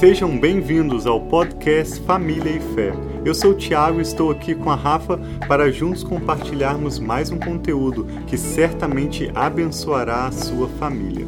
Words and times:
Sejam 0.00 0.40
bem-vindos 0.40 1.06
ao 1.06 1.20
podcast 1.20 2.00
Família 2.06 2.56
e 2.56 2.74
Fé. 2.74 2.90
Eu 3.22 3.34
sou 3.34 3.50
o 3.50 3.54
Thiago 3.54 3.98
e 3.98 4.02
estou 4.02 4.30
aqui 4.30 4.54
com 4.54 4.70
a 4.70 4.74
Rafa 4.74 5.18
para 5.46 5.70
juntos 5.70 6.02
compartilharmos 6.02 6.98
mais 6.98 7.30
um 7.30 7.38
conteúdo 7.38 8.06
que 8.26 8.38
certamente 8.38 9.30
abençoará 9.34 10.26
a 10.26 10.32
sua 10.32 10.68
família. 10.68 11.26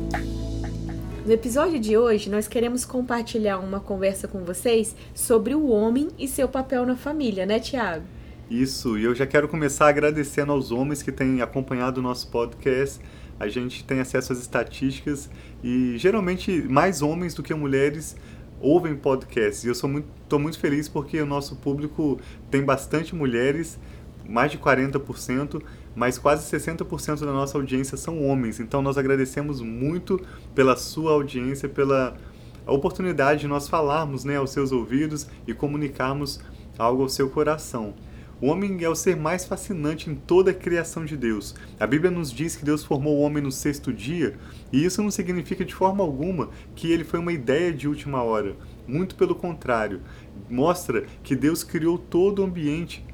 No 1.26 1.30
episódio 1.30 1.78
de 1.78 1.98
hoje, 1.98 2.30
nós 2.30 2.48
queremos 2.48 2.86
compartilhar 2.86 3.58
uma 3.58 3.78
conversa 3.78 4.26
com 4.26 4.42
vocês 4.42 4.96
sobre 5.12 5.54
o 5.54 5.66
homem 5.66 6.08
e 6.18 6.26
seu 6.26 6.48
papel 6.48 6.86
na 6.86 6.96
família, 6.96 7.44
né, 7.44 7.60
Tiago? 7.60 8.06
Isso, 8.50 8.96
e 8.98 9.04
eu 9.04 9.14
já 9.14 9.26
quero 9.26 9.48
começar 9.48 9.88
agradecendo 9.88 10.50
aos 10.50 10.70
homens 10.70 11.02
que 11.02 11.12
têm 11.12 11.42
acompanhado 11.42 12.00
o 12.00 12.02
nosso 12.02 12.30
podcast. 12.30 13.00
A 13.38 13.48
gente 13.48 13.82
tem 13.82 13.98
acesso 13.98 14.32
às 14.32 14.38
estatísticas 14.38 15.28
e 15.64 15.98
geralmente 15.98 16.62
mais 16.68 17.02
homens 17.02 17.34
do 17.34 17.42
que 17.42 17.52
mulheres 17.52 18.16
ouvem 18.62 18.94
podcasts. 18.96 19.64
E 19.64 19.66
eu 19.66 19.72
estou 19.72 19.90
muito, 19.90 20.38
muito 20.38 20.58
feliz 20.58 20.88
porque 20.88 21.20
o 21.20 21.26
nosso 21.26 21.56
público 21.56 22.18
tem 22.50 22.64
bastante 22.64 23.14
mulheres, 23.14 23.78
mais 24.26 24.52
de 24.52 24.58
40%, 24.58 25.60
mas 25.94 26.16
quase 26.16 26.50
60% 26.56 27.20
da 27.20 27.32
nossa 27.32 27.58
audiência 27.58 27.96
são 27.96 28.24
homens. 28.24 28.60
Então 28.60 28.80
nós 28.80 28.96
agradecemos 28.96 29.60
muito 29.60 30.20
pela 30.54 30.76
sua 30.76 31.12
audiência, 31.12 31.68
pela 31.68 32.16
oportunidade 32.66 33.40
de 33.40 33.48
nós 33.48 33.68
falarmos 33.68 34.24
né, 34.24 34.36
aos 34.36 34.50
seus 34.50 34.70
ouvidos 34.70 35.26
e 35.46 35.52
comunicarmos 35.52 36.40
algo 36.78 37.02
ao 37.02 37.08
seu 37.08 37.28
coração. 37.28 37.94
O 38.42 38.48
homem 38.48 38.82
é 38.82 38.88
o 38.88 38.94
ser 38.96 39.14
mais 39.14 39.44
fascinante 39.44 40.10
em 40.10 40.16
toda 40.16 40.50
a 40.50 40.54
criação 40.54 41.04
de 41.04 41.16
Deus. 41.16 41.54
A 41.78 41.86
Bíblia 41.86 42.10
nos 42.10 42.32
diz 42.32 42.56
que 42.56 42.64
Deus 42.64 42.82
formou 42.82 43.16
o 43.16 43.20
homem 43.20 43.40
no 43.40 43.52
sexto 43.52 43.92
dia, 43.92 44.34
e 44.72 44.84
isso 44.84 45.00
não 45.00 45.12
significa 45.12 45.64
de 45.64 45.72
forma 45.72 46.02
alguma 46.02 46.50
que 46.74 46.90
ele 46.90 47.04
foi 47.04 47.20
uma 47.20 47.32
ideia 47.32 47.72
de 47.72 47.86
última 47.86 48.20
hora. 48.20 48.56
Muito 48.84 49.14
pelo 49.14 49.36
contrário, 49.36 50.00
mostra 50.50 51.04
que 51.22 51.36
Deus 51.36 51.62
criou 51.62 51.96
todo 51.96 52.40
o 52.40 52.44
ambiente 52.44 53.04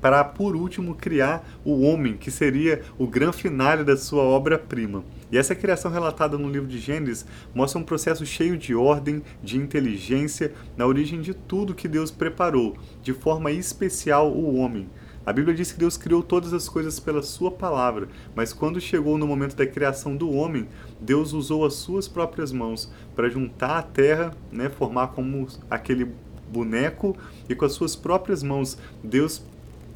para, 0.00 0.24
por 0.24 0.56
último, 0.56 0.96
criar 0.96 1.48
o 1.64 1.82
homem, 1.82 2.16
que 2.16 2.32
seria 2.32 2.82
o 2.98 3.06
grande 3.06 3.36
final 3.36 3.84
da 3.84 3.96
sua 3.96 4.24
obra-prima. 4.24 5.04
E 5.30 5.36
essa 5.36 5.54
criação 5.54 5.90
relatada 5.90 6.38
no 6.38 6.48
livro 6.48 6.68
de 6.68 6.78
Gênesis 6.78 7.26
mostra 7.54 7.80
um 7.80 7.84
processo 7.84 8.24
cheio 8.24 8.56
de 8.56 8.74
ordem, 8.74 9.22
de 9.42 9.56
inteligência, 9.56 10.52
na 10.76 10.86
origem 10.86 11.20
de 11.20 11.34
tudo 11.34 11.74
que 11.74 11.88
Deus 11.88 12.10
preparou, 12.10 12.76
de 13.02 13.12
forma 13.12 13.50
especial 13.50 14.32
o 14.32 14.56
homem. 14.56 14.88
A 15.24 15.32
Bíblia 15.32 15.56
diz 15.56 15.72
que 15.72 15.78
Deus 15.80 15.96
criou 15.96 16.22
todas 16.22 16.52
as 16.52 16.68
coisas 16.68 17.00
pela 17.00 17.20
sua 17.20 17.50
palavra, 17.50 18.08
mas 18.36 18.52
quando 18.52 18.80
chegou 18.80 19.18
no 19.18 19.26
momento 19.26 19.56
da 19.56 19.66
criação 19.66 20.16
do 20.16 20.30
homem, 20.30 20.68
Deus 21.00 21.32
usou 21.32 21.66
as 21.66 21.74
suas 21.74 22.06
próprias 22.06 22.52
mãos 22.52 22.88
para 23.16 23.28
juntar 23.28 23.78
a 23.78 23.82
terra, 23.82 24.32
né, 24.52 24.68
formar 24.68 25.08
como 25.08 25.48
aquele 25.68 26.12
boneco, 26.48 27.16
e 27.48 27.56
com 27.56 27.64
as 27.64 27.72
suas 27.72 27.96
próprias 27.96 28.40
mãos 28.40 28.78
Deus 29.02 29.44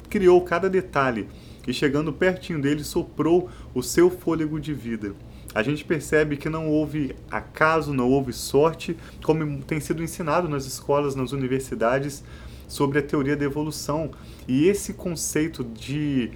criou 0.09 0.41
cada 0.41 0.69
detalhe 0.69 1.29
e, 1.67 1.73
chegando 1.73 2.11
pertinho 2.13 2.61
dele, 2.61 2.83
soprou 2.83 3.49
o 3.73 3.81
seu 3.81 4.09
fôlego 4.09 4.59
de 4.59 4.73
vida. 4.73 5.13
A 5.53 5.61
gente 5.61 5.83
percebe 5.83 6.37
que 6.37 6.49
não 6.49 6.69
houve 6.69 7.15
acaso, 7.29 7.93
não 7.93 8.09
houve 8.09 8.31
sorte, 8.31 8.95
como 9.23 9.61
tem 9.63 9.79
sido 9.79 10.01
ensinado 10.01 10.47
nas 10.47 10.65
escolas, 10.65 11.13
nas 11.13 11.33
universidades, 11.33 12.23
sobre 12.67 12.99
a 12.99 13.03
teoria 13.03 13.35
da 13.35 13.43
evolução. 13.43 14.11
E 14.47 14.67
esse 14.67 14.93
conceito 14.93 15.63
de 15.63 16.31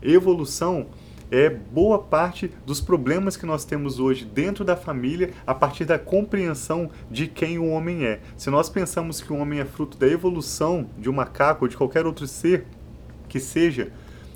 evolução 0.00 0.86
é 1.28 1.48
boa 1.48 1.98
parte 1.98 2.52
dos 2.66 2.80
problemas 2.80 3.36
que 3.36 3.46
nós 3.46 3.64
temos 3.64 3.98
hoje 3.98 4.24
dentro 4.24 4.64
da 4.64 4.76
família 4.76 5.30
a 5.46 5.54
partir 5.54 5.86
da 5.86 5.98
compreensão 5.98 6.90
de 7.10 7.26
quem 7.26 7.58
o 7.58 7.68
homem 7.68 8.04
é. 8.04 8.20
Se 8.36 8.50
nós 8.50 8.68
pensamos 8.68 9.20
que 9.20 9.32
o 9.32 9.38
homem 9.38 9.58
é 9.58 9.64
fruto 9.64 9.96
da 9.96 10.06
evolução 10.06 10.88
de 10.98 11.08
um 11.08 11.14
macaco 11.14 11.64
ou 11.64 11.68
de 11.68 11.76
qualquer 11.76 12.06
outro 12.06 12.26
ser, 12.26 12.66
que 13.28 13.40
seja, 13.40 13.90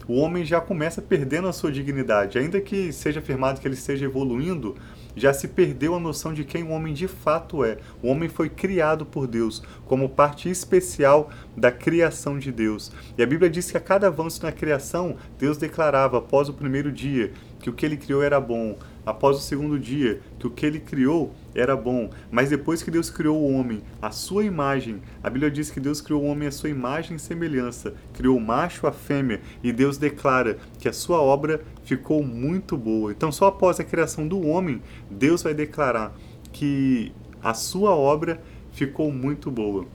o 0.09 0.17
homem 0.17 0.45
já 0.45 0.61
começa 0.61 1.03
perdendo 1.03 1.49
a 1.49 1.53
sua 1.53 1.73
dignidade. 1.73 2.39
Ainda 2.39 2.61
que 2.61 2.93
seja 2.93 3.21
afirmado 3.21 3.61
que 3.61 3.67
ele 3.67 3.75
esteja 3.75 4.05
evoluindo, 4.05 4.77
já 5.17 5.33
se 5.33 5.49
perdeu 5.49 5.95
a 5.95 6.01
noção 6.01 6.33
de 6.33 6.45
quem 6.45 6.63
o 6.63 6.71
homem 6.71 6.93
de 6.93 7.09
fato 7.09 7.65
é. 7.65 7.79
O 8.03 8.09
homem 8.09 8.29
foi 8.29 8.49
criado 8.49 9.05
por 9.07 9.27
Deus 9.27 9.63
como 9.87 10.09
parte 10.09 10.49
especial 10.49 11.31
da 11.57 11.73
criação 11.73 12.39
de 12.39 12.53
Deus. 12.53 12.93
E 13.17 13.23
a 13.23 13.27
Bíblia 13.27 13.51
diz 13.51 13.71
que 13.71 13.77
a 13.77 13.81
cada 13.81 14.07
avanço 14.07 14.43
na 14.43 14.53
criação, 14.53 15.17
Deus 15.39 15.57
declarava 15.57 16.19
após 16.19 16.49
o 16.49 16.55
primeiro 16.55 16.93
dia 16.93 17.33
que 17.59 17.71
o 17.71 17.73
que 17.73 17.85
ele 17.85 17.97
criou 17.97 18.23
era 18.23 18.39
bom 18.41 18.79
após 19.07 19.37
o 19.37 19.41
segundo 19.41 19.79
dia, 19.79 20.21
que 20.37 20.47
o 20.49 20.51
que 20.51 20.67
ele 20.67 20.81
criou 20.81 21.33
era 21.55 21.77
bom, 21.77 22.11
mas 22.31 22.51
depois 22.51 22.83
que 22.83 22.91
Deus 22.91 23.09
criou 23.09 23.41
o 23.41 23.53
homem, 23.53 23.81
a 24.03 24.11
sua 24.11 24.45
imagem, 24.45 25.01
a 25.23 25.31
Bíblia 25.31 25.51
diz 25.51 25.71
que 25.71 25.79
Deus 25.79 26.01
criou 26.01 26.25
o 26.25 26.27
homem 26.27 26.49
à 26.49 26.51
sua 26.51 26.69
imagem 26.69 27.17
e 27.17 27.21
semelhança, 27.21 27.95
criou 28.13 28.37
o 28.37 28.41
macho 28.41 28.87
a 28.87 28.93
fêmea, 28.93 29.41
e 29.63 29.73
Deus 29.73 29.97
declara 29.97 30.59
que 30.81 30.89
a 30.89 30.93
sua 30.93 31.21
obra 31.23 31.63
ficou 31.85 32.23
muito 32.23 32.77
boa. 32.77 33.13
Então, 33.13 33.31
só 33.31 33.47
após 33.47 33.79
a 33.79 33.85
criação 33.85 34.27
do 34.27 34.45
homem, 34.45 34.83
Deus 35.09 35.43
vai 35.43 35.55
declarar 35.55 36.13
que 36.53 37.13
a 37.43 37.55
sua 37.55 37.95
obra 37.95 38.43
ficou 38.73 39.13
muito 39.13 39.51
boa. 39.51 39.87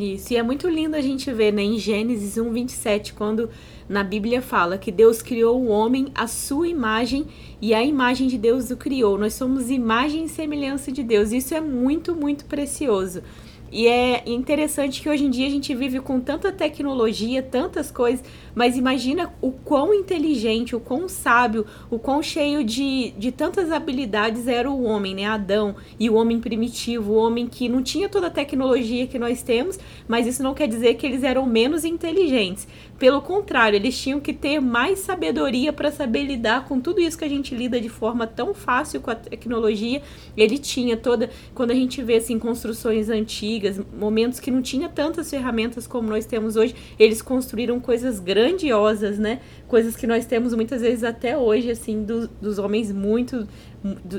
Isso, 0.00 0.32
e 0.32 0.36
é 0.36 0.42
muito 0.44 0.68
lindo 0.68 0.94
a 0.94 1.00
gente 1.00 1.32
ver 1.32 1.52
né, 1.52 1.60
em 1.60 1.76
Gênesis 1.76 2.38
1, 2.38 2.52
27, 2.52 3.14
quando 3.14 3.50
na 3.88 4.04
Bíblia 4.04 4.40
fala 4.40 4.78
que 4.78 4.92
Deus 4.92 5.20
criou 5.20 5.60
o 5.60 5.66
homem 5.66 6.06
à 6.14 6.28
sua 6.28 6.68
imagem 6.68 7.26
e 7.60 7.74
a 7.74 7.82
imagem 7.82 8.28
de 8.28 8.38
Deus 8.38 8.70
o 8.70 8.76
criou. 8.76 9.18
Nós 9.18 9.34
somos 9.34 9.70
imagem 9.70 10.24
e 10.24 10.28
semelhança 10.28 10.92
de 10.92 11.02
Deus. 11.02 11.32
Isso 11.32 11.52
é 11.52 11.60
muito, 11.60 12.14
muito 12.14 12.44
precioso. 12.44 13.22
E 13.70 13.86
é 13.86 14.22
interessante 14.26 15.02
que 15.02 15.08
hoje 15.08 15.24
em 15.24 15.30
dia 15.30 15.46
a 15.46 15.50
gente 15.50 15.74
vive 15.74 16.00
com 16.00 16.18
tanta 16.20 16.50
tecnologia, 16.50 17.42
tantas 17.42 17.90
coisas, 17.90 18.24
mas 18.54 18.78
imagina 18.78 19.32
o 19.42 19.52
quão 19.52 19.92
inteligente, 19.92 20.74
o 20.74 20.80
quão 20.80 21.06
sábio, 21.06 21.66
o 21.90 21.98
quão 21.98 22.22
cheio 22.22 22.64
de, 22.64 23.10
de 23.18 23.30
tantas 23.30 23.70
habilidades 23.70 24.48
era 24.48 24.70
o 24.70 24.84
homem, 24.84 25.14
né? 25.14 25.26
Adão 25.26 25.76
e 26.00 26.08
o 26.08 26.14
homem 26.14 26.40
primitivo, 26.40 27.12
o 27.12 27.16
homem 27.16 27.46
que 27.46 27.68
não 27.68 27.82
tinha 27.82 28.08
toda 28.08 28.28
a 28.28 28.30
tecnologia 28.30 29.06
que 29.06 29.18
nós 29.18 29.42
temos, 29.42 29.78
mas 30.08 30.26
isso 30.26 30.42
não 30.42 30.54
quer 30.54 30.66
dizer 30.66 30.94
que 30.94 31.06
eles 31.06 31.22
eram 31.22 31.44
menos 31.44 31.84
inteligentes. 31.84 32.66
Pelo 32.98 33.22
contrário, 33.22 33.76
eles 33.76 33.96
tinham 33.96 34.18
que 34.18 34.32
ter 34.32 34.58
mais 34.58 34.98
sabedoria 34.98 35.72
para 35.72 35.92
saber 35.92 36.24
lidar 36.24 36.64
com 36.64 36.80
tudo 36.80 37.00
isso 37.00 37.16
que 37.16 37.24
a 37.24 37.28
gente 37.28 37.54
lida 37.54 37.80
de 37.80 37.88
forma 37.88 38.26
tão 38.26 38.52
fácil 38.52 39.00
com 39.00 39.08
a 39.08 39.14
tecnologia. 39.14 40.02
Ele 40.36 40.58
tinha 40.58 40.96
toda, 40.96 41.30
quando 41.54 41.70
a 41.70 41.74
gente 41.74 42.02
vê 42.02 42.16
assim 42.16 42.40
construções 42.40 43.08
antigas, 43.08 43.80
momentos 43.96 44.40
que 44.40 44.50
não 44.50 44.60
tinha 44.60 44.88
tantas 44.88 45.30
ferramentas 45.30 45.86
como 45.86 46.08
nós 46.08 46.26
temos 46.26 46.56
hoje, 46.56 46.74
eles 46.98 47.22
construíram 47.22 47.78
coisas 47.78 48.18
grandiosas, 48.18 49.16
né? 49.16 49.40
Coisas 49.68 49.94
que 49.94 50.06
nós 50.06 50.26
temos 50.26 50.52
muitas 50.52 50.80
vezes 50.82 51.04
até 51.04 51.38
hoje 51.38 51.70
assim 51.70 52.02
do, 52.02 52.26
dos 52.40 52.58
homens 52.58 52.90
muito 52.90 53.46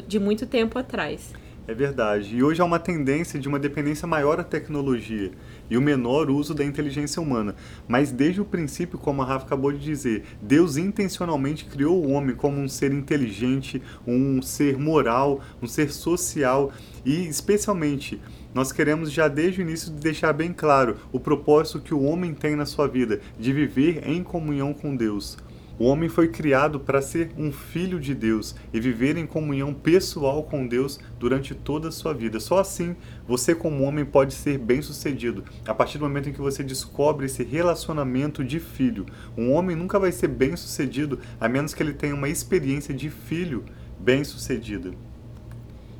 de 0.08 0.20
muito 0.20 0.46
tempo 0.46 0.80
atrás. 0.80 1.34
É 1.70 1.74
verdade. 1.76 2.36
E 2.36 2.42
hoje 2.42 2.60
há 2.60 2.66
uma 2.66 2.80
tendência 2.80 3.40
de 3.40 3.48
uma 3.48 3.60
dependência 3.60 4.08
maior 4.08 4.40
à 4.40 4.44
tecnologia 4.44 5.30
e 5.70 5.78
o 5.78 5.82
menor 5.82 6.28
uso 6.32 6.56
da 6.56 6.66
inteligência 6.66 7.22
humana. 7.22 7.56
Mas 7.88 8.12
desde 8.12 8.42
o 8.42 8.46
princípio, 8.46 8.98
como 8.98 9.22
a 9.22 9.26
Rafa 9.26 9.46
acabou 9.46 9.72
de 9.72 9.78
dizer, 9.78 10.24
Deus 10.42 10.78
intencionalmente 10.78 11.66
criou 11.66 12.04
o 12.04 12.10
homem 12.10 12.36
como 12.36 12.60
um 12.60 12.68
ser 12.68 12.92
inteligente, 12.92 13.80
um 14.08 14.42
ser 14.42 14.80
moral, 14.80 15.42
um 15.62 15.68
ser 15.68 15.92
social 15.92 16.72
e 17.06 17.28
especialmente 17.28 18.20
nós 18.52 18.72
queremos 18.72 19.12
já 19.12 19.28
desde 19.28 19.62
o 19.62 19.64
início 19.64 19.92
deixar 19.92 20.34
bem 20.34 20.52
claro 20.52 20.98
o 21.12 21.20
propósito 21.20 21.80
que 21.80 21.94
o 21.94 22.02
homem 22.02 22.34
tem 22.34 22.56
na 22.56 22.66
sua 22.66 22.88
vida, 22.88 23.22
de 23.40 23.54
viver 23.54 24.10
em 24.10 24.24
comunhão 24.24 24.74
com 24.74 24.96
Deus. 24.96 25.38
O 25.80 25.86
homem 25.86 26.10
foi 26.10 26.28
criado 26.28 26.78
para 26.78 27.02
ser 27.02 27.32
um 27.38 27.54
filho 27.54 28.02
de 28.02 28.14
Deus 28.14 28.54
e 28.74 28.82
viver 28.82 29.16
em 29.16 29.26
comunhão 29.26 29.74
pessoal 29.74 30.44
com 30.44 30.68
Deus 30.68 31.00
durante 31.18 31.56
toda 31.56 31.88
a 31.88 31.92
sua 31.92 32.14
vida. 32.14 32.38
Só 32.42 32.60
assim 32.60 32.98
você, 33.26 33.56
como 33.56 33.86
homem, 33.86 34.04
pode 34.04 34.34
ser 34.34 34.58
bem-sucedido. 34.58 35.46
A 35.66 35.74
partir 35.74 35.98
do 35.98 36.04
momento 36.04 36.28
em 36.28 36.34
que 36.34 36.42
você 36.42 36.62
descobre 36.64 37.28
esse 37.28 37.46
relacionamento 37.46 38.44
de 38.44 38.60
filho. 38.60 39.06
Um 39.38 39.54
homem 39.54 39.74
nunca 39.74 39.98
vai 39.98 40.12
ser 40.12 40.28
bem-sucedido 40.28 41.18
a 41.40 41.48
menos 41.48 41.74
que 41.74 41.82
ele 41.82 41.94
tenha 41.94 42.14
uma 42.14 42.28
experiência 42.28 42.94
de 42.94 43.10
filho 43.10 43.64
bem-sucedida. 43.98 44.92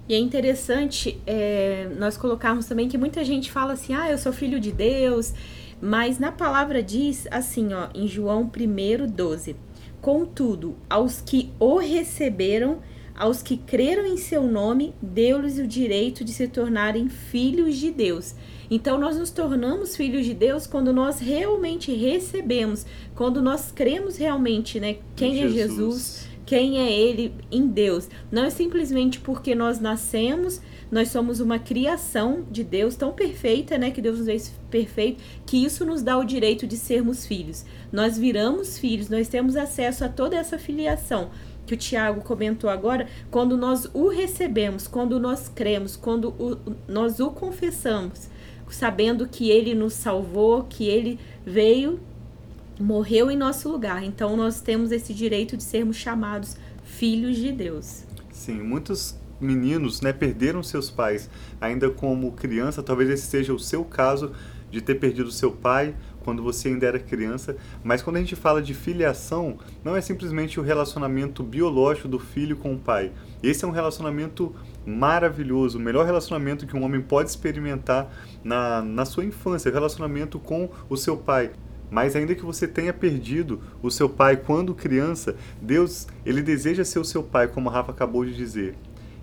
E 0.10 0.14
é 0.14 0.18
interessante 0.18 1.22
é, 1.26 1.88
nós 1.98 2.18
colocarmos 2.18 2.66
também 2.66 2.90
que 2.90 2.98
muita 2.98 3.24
gente 3.24 3.50
fala 3.50 3.74
assim: 3.74 3.94
ah, 3.94 4.12
eu 4.12 4.18
sou 4.18 4.34
filho 4.34 4.60
de 4.60 4.74
Deus. 4.74 5.34
Mas 5.82 6.20
na 6.20 6.32
palavra 6.32 6.84
diz 6.84 7.26
assim, 7.32 7.74
ó, 7.74 7.88
em 7.96 8.06
João 8.06 8.42
1, 8.44 9.08
12: 9.08 9.56
Contudo, 10.02 10.76
aos 10.90 11.22
que 11.22 11.52
o 11.60 11.78
receberam, 11.78 12.80
aos 13.16 13.42
que 13.42 13.58
creram 13.58 14.06
em 14.06 14.16
seu 14.16 14.44
nome, 14.44 14.94
deu-lhes 15.02 15.60
o 15.60 15.68
direito 15.68 16.24
de 16.24 16.32
se 16.32 16.48
tornarem 16.48 17.10
filhos 17.10 17.76
de 17.76 17.92
Deus. 17.92 18.34
Então, 18.72 18.98
nós 18.98 19.18
nos 19.18 19.30
tornamos 19.30 19.96
filhos 19.96 20.26
de 20.26 20.34
Deus 20.34 20.66
quando 20.66 20.94
nós 20.94 21.20
realmente 21.20 21.94
recebemos, 21.94 22.86
quando 23.16 23.42
nós 23.42 23.72
cremos 23.72 24.16
realmente, 24.16 24.80
né? 24.80 24.98
Quem 25.16 25.36
Jesus. 25.36 25.52
é 25.52 25.68
Jesus, 25.68 26.30
quem 26.46 26.80
é 26.80 26.92
ele 26.92 27.34
em 27.52 27.68
Deus. 27.68 28.08
Não 28.32 28.46
é 28.46 28.50
simplesmente 28.50 29.20
porque 29.20 29.54
nós 29.54 29.80
nascemos, 29.80 30.62
nós 30.92 31.10
somos 31.10 31.40
uma 31.40 31.60
criação 31.60 32.46
de 32.50 32.64
Deus 32.64 32.96
tão 32.96 33.12
perfeita, 33.12 33.78
né, 33.78 33.92
que 33.92 34.02
Deus 34.02 34.18
nos 34.18 34.28
fez 34.28 34.54
perfeito, 34.70 35.24
que 35.46 35.64
isso 35.64 35.86
nos 35.86 36.02
dá 36.02 36.18
o 36.18 36.24
direito 36.24 36.66
de 36.66 36.78
sermos 36.78 37.26
filhos. 37.26 37.66
Nós 37.92 38.18
viramos 38.18 38.78
filhos, 38.78 39.10
nós 39.10 39.28
temos 39.28 39.56
acesso 39.56 40.04
a 40.04 40.10
toda 40.10 40.36
essa 40.36 40.58
filiação 40.58 41.30
que 41.66 41.76
o 41.76 41.78
Tiago 41.78 42.22
comentou 42.22 42.68
agora, 42.68 43.08
quando 43.30 43.56
nós 43.56 43.88
o 43.94 44.08
recebemos, 44.08 44.88
quando 44.88 45.20
nós 45.20 45.48
cremos, 45.48 45.96
quando 45.96 46.30
o, 46.30 46.58
nós 46.88 47.20
o 47.20 47.30
confessamos, 47.30 48.28
sabendo 48.72 49.28
que 49.28 49.52
ele 49.52 49.76
nos 49.76 49.94
salvou, 49.94 50.64
que 50.64 50.88
ele 50.88 51.20
veio 51.46 52.00
morreu 52.80 53.30
em 53.30 53.38
nosso 53.38 53.70
lugar. 53.70 54.04
Então 54.04 54.36
nós 54.38 54.62
temos 54.62 54.92
esse 54.92 55.14
direito 55.14 55.58
de 55.58 55.64
sermos 55.64 55.98
chamados 55.98 56.56
filhos 56.84 57.36
de 57.36 57.52
Deus. 57.52 58.04
Sim, 58.32 58.64
muitos 58.64 59.19
meninos 59.40 60.02
né, 60.02 60.12
perderam 60.14 60.62
seus 60.62 60.90
pais 60.90 61.30
ainda 61.60 61.90
como 61.90 62.32
criança. 62.34 62.84
Talvez 62.84 63.10
esse 63.10 63.28
seja 63.28 63.54
o 63.54 63.60
seu 63.60 63.84
caso 63.84 64.32
de 64.72 64.82
ter 64.82 64.96
perdido 64.96 65.32
seu 65.32 65.52
pai 65.52 65.96
quando 66.24 66.44
você 66.44 66.68
ainda 66.68 66.86
era 66.86 67.00
criança, 67.00 67.56
mas 67.84 68.02
quando 68.02 68.18
a 68.18 68.20
gente 68.20 68.36
fala 68.36 68.62
de 68.62 68.74
filiação, 68.74 69.58
não 69.84 69.96
é 69.96 70.02
simplesmente 70.02 70.60
o 70.60 70.64
relacionamento 70.64 71.42
biológico 71.42 72.08
do 72.08 72.20
filho 72.20 72.56
com 72.56 72.74
o 72.74 72.78
pai. 72.78 73.12
Esse 73.42 73.66
é 73.66 73.68
um 73.68 73.72
relacionamento 73.72 74.54
maravilhoso, 74.86 75.78
o 75.78 75.82
melhor 75.82 76.06
relacionamento 76.06 76.68
que 76.68 76.76
um 76.76 76.84
homem 76.84 77.02
pode 77.02 77.30
experimentar 77.30 78.14
na, 78.44 78.82
na 78.82 79.06
sua 79.06 79.26
infância, 79.26 79.72
relacionamento 79.72 80.38
com 80.40 80.70
o 80.88 80.98
seu 80.98 81.18
pai. 81.18 81.52
Mas 81.90 82.16
ainda 82.16 82.36
que 82.36 82.46
você 82.46 82.68
tenha 82.68 82.94
perdido 82.94 83.62
o 83.82 83.90
seu 83.90 84.08
pai 84.08 84.38
quando 84.38 84.76
criança, 84.76 85.36
Deus, 85.60 86.08
ele 86.24 86.42
deseja 86.42 86.86
ser 86.86 87.00
o 87.00 87.06
seu 87.06 87.24
pai, 87.24 87.48
como 87.48 87.70
a 87.70 87.74
Rafa 87.74 87.92
acabou 87.92 88.24
de 88.24 88.36
dizer. 88.36 88.76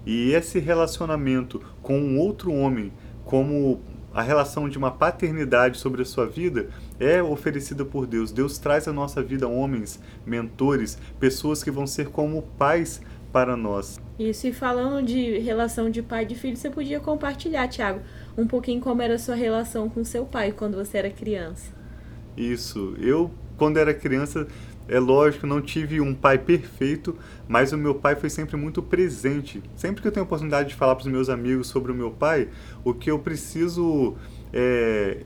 E 0.07 0.31
esse 0.31 0.61
relacionamento 0.61 1.61
com 1.83 1.99
um 1.99 2.19
outro 2.19 2.53
homem, 2.53 2.93
como 3.25 3.81
a 4.15 4.23
relação 4.23 4.67
de 4.69 4.79
uma 4.79 4.91
paternidade 4.91 5.77
sobre 5.77 6.01
a 6.01 6.05
sua 6.05 6.25
vida, 6.27 6.69
é 6.99 7.23
oferecida 7.23 7.85
por 7.85 8.07
Deus. 8.07 8.33
Deus 8.33 8.57
traz 8.57 8.89
à 8.89 8.93
nossa 8.93 9.23
vida 9.23 9.47
homens, 9.47 10.01
mentores, 10.25 10.97
pessoas 11.21 11.63
que 11.63 11.71
vão 11.71 11.87
ser 11.87 12.09
como 12.09 12.41
pais 12.57 13.03
para 13.31 13.55
nós. 13.55 14.01
Isso, 14.19 14.47
e 14.47 14.53
falando 14.55 15.05
de 15.05 15.39
relação 15.41 15.91
de 15.91 16.01
pai 16.01 16.23
e 16.23 16.27
de 16.27 16.35
filho, 16.35 16.57
você 16.57 16.71
podia 16.71 16.99
compartilhar, 16.99 17.69
Tiago, 17.69 18.01
um 18.39 18.47
pouquinho 18.47 18.81
como 18.81 19.03
era 19.03 19.17
a 19.17 19.19
sua 19.19 19.35
relação 19.35 19.91
com 19.91 20.03
seu 20.03 20.25
pai 20.25 20.53
quando 20.53 20.77
você 20.77 20.97
era 20.97 21.11
criança. 21.11 21.71
Isso. 22.35 22.95
Eu, 22.99 23.31
quando 23.59 23.77
era 23.77 23.93
criança, 23.93 24.47
é 24.89 24.99
lógico, 24.99 25.47
não 25.47 25.61
tive 25.61 26.01
um 26.01 26.15
pai 26.15 26.39
perfeito, 26.39 27.17
mas 27.49 27.73
o 27.73 27.79
meu 27.79 27.95
pai 27.95 28.15
foi 28.17 28.31
sempre 28.31 28.57
muito 28.57 28.83
presente. 28.83 29.63
Sempre 29.75 30.03
que 30.03 30.09
eu 30.09 30.13
tenho 30.13 30.25
a 30.25 30.27
oportunidade 30.27 30.69
de 30.69 30.75
falar 30.75 30.95
para 30.95 31.03
os 31.03 31.11
meus 31.11 31.29
amigos 31.29 31.67
sobre 31.69 31.93
o 31.93 31.95
meu 31.95 32.11
pai, 32.11 32.49
o 32.85 32.95
que 32.95 33.11
eu 33.11 33.19
preciso 33.19 34.15
é, 34.53 35.19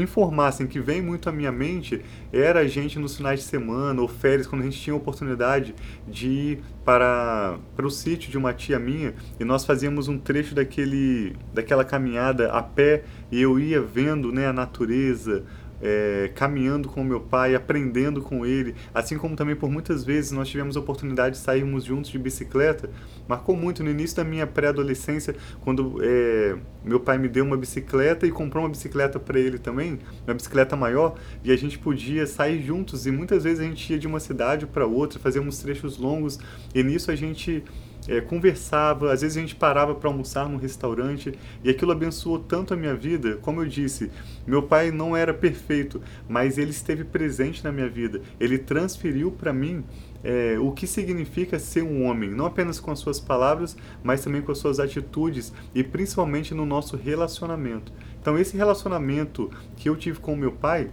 informar, 0.00 0.48
assim, 0.48 0.66
que 0.66 0.80
vem 0.80 1.00
muito 1.00 1.28
à 1.28 1.32
minha 1.32 1.52
mente, 1.52 2.02
era 2.32 2.60
a 2.60 2.66
gente 2.66 2.98
nos 2.98 3.16
finais 3.16 3.40
de 3.40 3.46
semana 3.46 4.00
ou 4.00 4.08
férias, 4.08 4.46
quando 4.46 4.62
a 4.62 4.64
gente 4.64 4.80
tinha 4.80 4.94
a 4.94 4.96
oportunidade 4.96 5.74
de 6.08 6.28
ir 6.28 6.62
para, 6.84 7.58
para 7.76 7.86
o 7.86 7.90
sítio 7.90 8.30
de 8.30 8.36
uma 8.36 8.52
tia 8.52 8.78
minha 8.78 9.14
e 9.38 9.44
nós 9.44 9.64
fazíamos 9.64 10.08
um 10.08 10.18
trecho 10.18 10.54
daquele, 10.54 11.36
daquela 11.54 11.84
caminhada 11.84 12.50
a 12.50 12.62
pé 12.62 13.04
e 13.30 13.40
eu 13.40 13.58
ia 13.58 13.80
vendo 13.80 14.32
né, 14.32 14.46
a 14.46 14.52
natureza, 14.52 15.44
é, 15.82 16.30
caminhando 16.34 16.88
com 16.88 17.02
meu 17.02 17.20
pai, 17.20 17.54
aprendendo 17.54 18.22
com 18.22 18.46
ele, 18.46 18.74
assim 18.94 19.18
como 19.18 19.34
também 19.34 19.56
por 19.56 19.68
muitas 19.68 20.04
vezes 20.04 20.30
nós 20.30 20.48
tivemos 20.48 20.76
a 20.76 20.80
oportunidade 20.80 21.36
de 21.36 21.42
sairmos 21.42 21.84
juntos 21.84 22.10
de 22.10 22.18
bicicleta. 22.18 22.88
Marcou 23.26 23.56
muito 23.56 23.82
no 23.82 23.90
início 23.90 24.16
da 24.16 24.24
minha 24.24 24.46
pré-adolescência, 24.46 25.34
quando 25.60 25.98
é, 26.02 26.56
meu 26.84 27.00
pai 27.00 27.18
me 27.18 27.28
deu 27.28 27.44
uma 27.44 27.56
bicicleta 27.56 28.26
e 28.26 28.30
comprou 28.30 28.62
uma 28.62 28.70
bicicleta 28.70 29.18
para 29.18 29.38
ele 29.38 29.58
também, 29.58 29.98
uma 30.26 30.34
bicicleta 30.34 30.76
maior, 30.76 31.16
e 31.42 31.50
a 31.50 31.56
gente 31.56 31.78
podia 31.78 32.26
sair 32.26 32.62
juntos. 32.62 33.06
E 33.06 33.10
muitas 33.10 33.42
vezes 33.42 33.60
a 33.60 33.64
gente 33.64 33.92
ia 33.92 33.98
de 33.98 34.06
uma 34.06 34.20
cidade 34.20 34.66
para 34.66 34.86
outra, 34.86 35.18
fazíamos 35.18 35.58
trechos 35.58 35.98
longos, 35.98 36.38
e 36.74 36.82
nisso 36.82 37.10
a 37.10 37.16
gente 37.16 37.64
é, 38.08 38.20
conversava, 38.20 39.12
às 39.12 39.20
vezes 39.20 39.36
a 39.36 39.40
gente 39.40 39.54
parava 39.54 39.94
para 39.94 40.08
almoçar 40.08 40.48
num 40.48 40.56
restaurante 40.56 41.32
e 41.62 41.70
aquilo 41.70 41.92
abençoou 41.92 42.38
tanto 42.38 42.74
a 42.74 42.76
minha 42.76 42.94
vida. 42.94 43.36
Como 43.42 43.60
eu 43.60 43.66
disse, 43.66 44.10
meu 44.46 44.62
pai 44.62 44.90
não 44.90 45.16
era 45.16 45.32
perfeito, 45.32 46.00
mas 46.28 46.58
ele 46.58 46.70
esteve 46.70 47.04
presente 47.04 47.62
na 47.62 47.70
minha 47.70 47.88
vida. 47.88 48.20
Ele 48.40 48.58
transferiu 48.58 49.30
para 49.30 49.52
mim 49.52 49.84
é, 50.24 50.56
o 50.58 50.72
que 50.72 50.86
significa 50.86 51.58
ser 51.58 51.82
um 51.82 52.04
homem, 52.04 52.30
não 52.30 52.46
apenas 52.46 52.78
com 52.78 52.90
as 52.90 52.98
suas 52.98 53.20
palavras, 53.20 53.76
mas 54.02 54.22
também 54.22 54.42
com 54.42 54.52
as 54.52 54.58
suas 54.58 54.78
atitudes 54.78 55.52
e 55.74 55.82
principalmente 55.82 56.54
no 56.54 56.66
nosso 56.66 56.96
relacionamento. 56.96 57.92
Então, 58.20 58.38
esse 58.38 58.56
relacionamento 58.56 59.50
que 59.76 59.88
eu 59.88 59.96
tive 59.96 60.20
com 60.20 60.36
meu 60.36 60.52
pai 60.52 60.90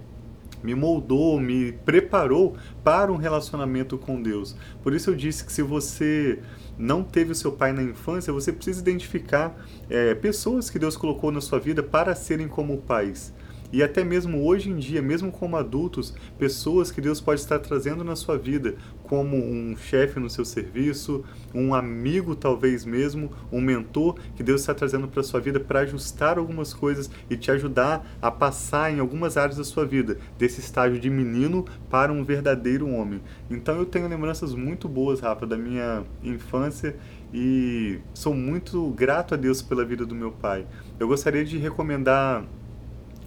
me 0.64 0.76
moldou, 0.76 1.40
me 1.40 1.72
preparou 1.72 2.56
para 2.84 3.12
um 3.12 3.16
relacionamento 3.16 3.98
com 3.98 4.22
Deus. 4.22 4.56
Por 4.82 4.94
isso 4.94 5.10
eu 5.10 5.16
disse 5.16 5.44
que 5.44 5.52
se 5.52 5.62
você 5.62 6.40
não 6.78 7.04
teve 7.04 7.32
o 7.32 7.36
seu 7.36 7.52
pai 7.52 7.74
na 7.74 7.84
infância, 7.84 8.32
você 8.32 8.52
precisa 8.52 8.82
identificar 8.82 9.56
é, 9.90 10.16
pessoas 10.16 10.70
que 10.70 10.80
Deus 10.80 10.96
colocou 10.96 11.32
na 11.32 11.42
sua 11.42 11.60
vida 11.60 11.84
para 11.84 12.16
serem 12.16 12.48
como 12.48 12.78
pais. 12.78 13.34
E 13.72 13.84
até 13.84 14.04
mesmo 14.04 14.44
hoje 14.46 14.70
em 14.70 14.78
dia, 14.78 15.02
mesmo 15.02 15.32
como 15.32 15.56
adultos, 15.56 16.16
pessoas 16.40 16.90
que 16.90 17.00
Deus 17.00 17.22
pode 17.22 17.42
estar 17.42 17.60
trazendo 17.60 18.04
na 18.04 18.16
sua 18.16 18.36
vida, 18.36 18.76
como 19.10 19.36
um 19.36 19.76
chefe 19.76 20.20
no 20.20 20.30
seu 20.30 20.46
serviço, 20.46 21.26
um 21.52 21.74
amigo 21.74 22.36
talvez 22.36 22.86
mesmo, 22.86 23.32
um 23.52 23.60
mentor 23.60 24.16
que 24.36 24.44
Deus 24.44 24.62
está 24.62 24.72
trazendo 24.72 25.08
para 25.08 25.22
a 25.22 25.24
sua 25.24 25.40
vida 25.40 25.60
para 25.60 25.80
ajustar 25.80 26.38
algumas 26.38 26.76
coisas 26.76 27.10
e 27.28 27.36
te 27.36 27.50
ajudar 27.50 28.08
a 28.22 28.30
passar 28.30 28.94
em 28.94 29.00
algumas 29.00 29.36
áreas 29.36 29.58
da 29.58 29.64
sua 29.64 29.84
vida, 29.84 30.20
desse 30.38 30.60
estágio 30.60 31.00
de 31.00 31.10
menino 31.10 31.66
para 31.90 32.14
um 32.14 32.24
verdadeiro 32.24 32.88
homem. 32.88 33.20
Então 33.50 33.78
eu 33.78 33.86
tenho 33.88 34.08
lembranças 34.08 34.54
muito 34.54 34.88
boas, 34.88 35.22
Rafa, 35.22 35.48
da 35.48 35.58
minha 35.58 36.04
infância 36.24 36.96
e 37.34 37.98
sou 38.14 38.36
muito 38.36 38.92
grato 38.92 39.34
a 39.34 39.38
Deus 39.38 39.60
pela 39.60 39.84
vida 39.84 40.06
do 40.06 40.14
meu 40.14 40.32
pai. 40.32 40.68
Eu 41.00 41.08
gostaria 41.08 41.44
de 41.44 41.58
recomendar 41.58 42.46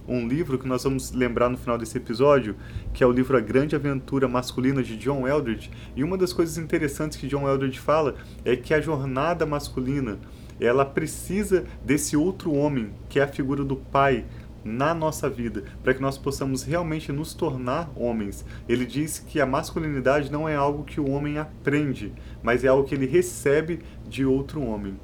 um 0.07 0.27
livro 0.27 0.57
que 0.57 0.67
nós 0.67 0.83
vamos 0.83 1.11
lembrar 1.11 1.49
no 1.49 1.57
final 1.57 1.77
desse 1.77 1.97
episódio, 1.97 2.55
que 2.93 3.03
é 3.03 3.07
o 3.07 3.11
livro 3.11 3.37
A 3.37 3.41
Grande 3.41 3.75
Aventura 3.75 4.27
Masculina 4.27 4.83
de 4.83 4.97
John 4.97 5.27
Eldridge. 5.27 5.71
E 5.95 6.03
uma 6.03 6.17
das 6.17 6.33
coisas 6.33 6.57
interessantes 6.57 7.17
que 7.17 7.27
John 7.27 7.47
Eldridge 7.47 7.79
fala 7.79 8.15
é 8.43 8.55
que 8.55 8.73
a 8.73 8.81
jornada 8.81 9.45
masculina, 9.45 10.19
ela 10.59 10.85
precisa 10.85 11.65
desse 11.83 12.15
outro 12.15 12.53
homem, 12.53 12.91
que 13.09 13.19
é 13.19 13.23
a 13.23 13.27
figura 13.27 13.63
do 13.63 13.75
pai, 13.75 14.25
na 14.63 14.93
nossa 14.93 15.29
vida, 15.29 15.63
para 15.83 15.93
que 15.93 16.01
nós 16.01 16.17
possamos 16.17 16.63
realmente 16.63 17.11
nos 17.11 17.33
tornar 17.33 17.91
homens. 17.95 18.45
Ele 18.67 18.85
diz 18.85 19.19
que 19.19 19.41
a 19.41 19.45
masculinidade 19.45 20.31
não 20.31 20.47
é 20.47 20.55
algo 20.55 20.83
que 20.83 21.01
o 21.01 21.09
homem 21.09 21.37
aprende, 21.37 22.13
mas 22.41 22.63
é 22.63 22.69
algo 22.69 22.87
que 22.87 22.95
ele 22.95 23.05
recebe 23.05 23.79
de 24.07 24.25
outro 24.25 24.61
homem. 24.61 24.97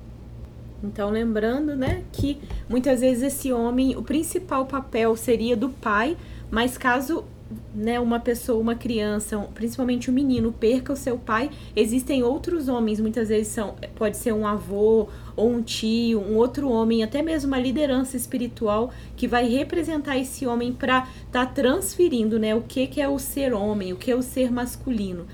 Então, 0.84 1.10
lembrando, 1.10 1.76
né, 1.76 2.04
que 2.12 2.40
muitas 2.68 3.02
vezes 3.02 3.24
esse 3.24 3.52
homem, 3.52 3.98
o 3.98 4.02
principal 4.02 4.66
papel 4.66 5.16
seria 5.16 5.56
do 5.56 5.70
pai, 5.70 6.16
mas 6.50 6.78
caso 6.78 7.26
né, 7.74 8.00
uma 8.00 8.20
pessoa, 8.20 8.60
uma 8.60 8.76
criança, 8.76 9.38
principalmente 9.54 10.10
um 10.10 10.14
menino, 10.14 10.52
perca 10.52 10.94
o 10.94 10.96
seu 10.96 11.18
pai, 11.18 11.50
existem 11.76 12.24
outros 12.24 12.68
homens, 12.68 13.00
muitas 13.00 13.30
vezes 13.30 13.48
são, 13.48 13.76
pode 13.96 14.18
ser 14.18 14.34
um 14.34 14.46
avô 14.46 15.08
ou 15.36 15.50
um 15.50 15.62
tio, 15.62 16.20
um 16.20 16.36
outro 16.36 16.70
homem, 16.70 17.04
até 17.04 17.22
mesmo 17.22 17.48
uma 17.48 17.60
liderança 17.60 18.16
espiritual 18.16 18.92
que 19.16 19.28
vai 19.28 19.48
representar 19.48 20.18
esse 20.18 20.46
homem 20.46 20.72
para 20.72 21.08
estar 21.26 21.46
tá 21.46 21.52
transferindo, 21.52 22.38
né, 22.38 22.54
o 22.54 22.62
que 22.62 22.88
que 22.88 23.02
é 23.02 23.08
o 23.08 23.18
ser 23.18 23.54
homem, 23.54 23.94
o 23.94 23.98
que 23.98 24.12
é 24.12 24.16
o 24.16 24.22
ser 24.22 24.52
masculino. 24.52 25.26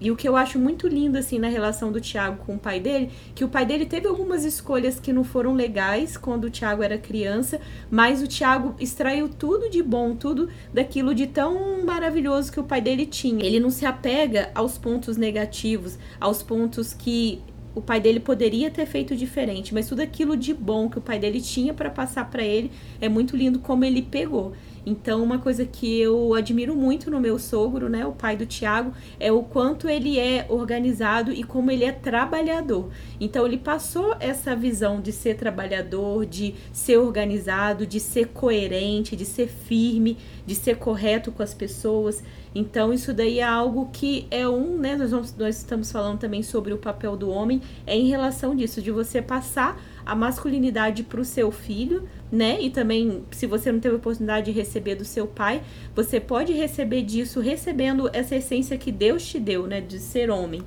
E 0.00 0.10
o 0.10 0.16
que 0.16 0.28
eu 0.28 0.36
acho 0.36 0.58
muito 0.58 0.88
lindo, 0.88 1.16
assim, 1.16 1.38
na 1.38 1.48
relação 1.48 1.92
do 1.92 2.00
Tiago 2.00 2.44
com 2.44 2.56
o 2.56 2.58
pai 2.58 2.80
dele, 2.80 3.10
que 3.34 3.44
o 3.44 3.48
pai 3.48 3.64
dele 3.64 3.86
teve 3.86 4.06
algumas 4.06 4.44
escolhas 4.44 4.98
que 4.98 5.12
não 5.12 5.24
foram 5.24 5.54
legais 5.54 6.16
quando 6.16 6.44
o 6.44 6.50
Tiago 6.50 6.82
era 6.82 6.98
criança, 6.98 7.60
mas 7.90 8.22
o 8.22 8.26
Tiago 8.26 8.74
extraiu 8.78 9.28
tudo 9.28 9.70
de 9.70 9.82
bom, 9.82 10.14
tudo 10.14 10.48
daquilo 10.72 11.14
de 11.14 11.26
tão 11.26 11.84
maravilhoso 11.84 12.52
que 12.52 12.60
o 12.60 12.64
pai 12.64 12.80
dele 12.80 13.06
tinha. 13.06 13.44
Ele 13.44 13.60
não 13.60 13.70
se 13.70 13.86
apega 13.86 14.50
aos 14.54 14.76
pontos 14.76 15.16
negativos, 15.16 15.98
aos 16.20 16.42
pontos 16.42 16.92
que 16.92 17.40
o 17.74 17.80
pai 17.80 18.00
dele 18.00 18.20
poderia 18.20 18.70
ter 18.70 18.86
feito 18.86 19.16
diferente, 19.16 19.74
mas 19.74 19.88
tudo 19.88 20.00
aquilo 20.00 20.36
de 20.36 20.54
bom 20.54 20.88
que 20.88 20.98
o 20.98 21.00
pai 21.00 21.18
dele 21.18 21.40
tinha 21.40 21.74
para 21.74 21.90
passar 21.90 22.30
para 22.30 22.42
ele 22.44 22.70
é 23.00 23.08
muito 23.08 23.36
lindo 23.36 23.58
como 23.58 23.84
ele 23.84 24.00
pegou. 24.00 24.52
Então, 24.86 25.22
uma 25.22 25.38
coisa 25.38 25.64
que 25.64 26.00
eu 26.00 26.34
admiro 26.34 26.74
muito 26.74 27.10
no 27.10 27.20
meu 27.20 27.38
sogro, 27.38 27.88
né, 27.88 28.04
o 28.04 28.12
pai 28.12 28.36
do 28.36 28.44
Tiago, 28.44 28.92
é 29.18 29.32
o 29.32 29.42
quanto 29.42 29.88
ele 29.88 30.18
é 30.18 30.46
organizado 30.48 31.32
e 31.32 31.42
como 31.42 31.70
ele 31.70 31.84
é 31.84 31.92
trabalhador. 31.92 32.90
Então, 33.20 33.46
ele 33.46 33.58
passou 33.58 34.14
essa 34.20 34.54
visão 34.54 35.00
de 35.00 35.12
ser 35.12 35.36
trabalhador, 35.36 36.26
de 36.26 36.54
ser 36.72 36.98
organizado, 36.98 37.86
de 37.86 37.98
ser 37.98 38.28
coerente, 38.28 39.16
de 39.16 39.24
ser 39.24 39.48
firme, 39.48 40.18
de 40.46 40.54
ser 40.54 40.76
correto 40.76 41.32
com 41.32 41.42
as 41.42 41.54
pessoas. 41.54 42.22
Então, 42.54 42.92
isso 42.92 43.12
daí 43.12 43.40
é 43.40 43.44
algo 43.44 43.88
que 43.92 44.26
é 44.30 44.48
um, 44.48 44.76
né? 44.76 44.96
Nós, 44.96 45.10
vamos, 45.10 45.34
nós 45.36 45.56
estamos 45.56 45.90
falando 45.90 46.18
também 46.18 46.42
sobre 46.42 46.72
o 46.72 46.78
papel 46.78 47.16
do 47.16 47.28
homem, 47.30 47.60
é 47.86 47.96
em 47.96 48.08
relação 48.08 48.54
disso, 48.54 48.80
de 48.80 48.90
você 48.90 49.20
passar 49.20 49.80
a 50.04 50.14
masculinidade 50.14 51.02
para 51.02 51.20
o 51.20 51.24
seu 51.24 51.50
filho, 51.50 52.08
né? 52.30 52.60
E 52.60 52.70
também, 52.70 53.24
se 53.30 53.46
você 53.46 53.70
não 53.70 53.80
teve 53.80 53.96
oportunidade 53.96 54.46
de 54.46 54.52
receber 54.52 54.94
do 54.94 55.04
seu 55.04 55.26
pai, 55.26 55.62
você 55.94 56.20
pode 56.20 56.52
receber 56.52 57.02
disso 57.02 57.40
recebendo 57.40 58.10
essa 58.12 58.36
essência 58.36 58.76
que 58.76 58.92
Deus 58.92 59.26
te 59.26 59.38
deu, 59.38 59.66
né? 59.66 59.80
De 59.80 59.98
ser 59.98 60.30
homem. 60.30 60.62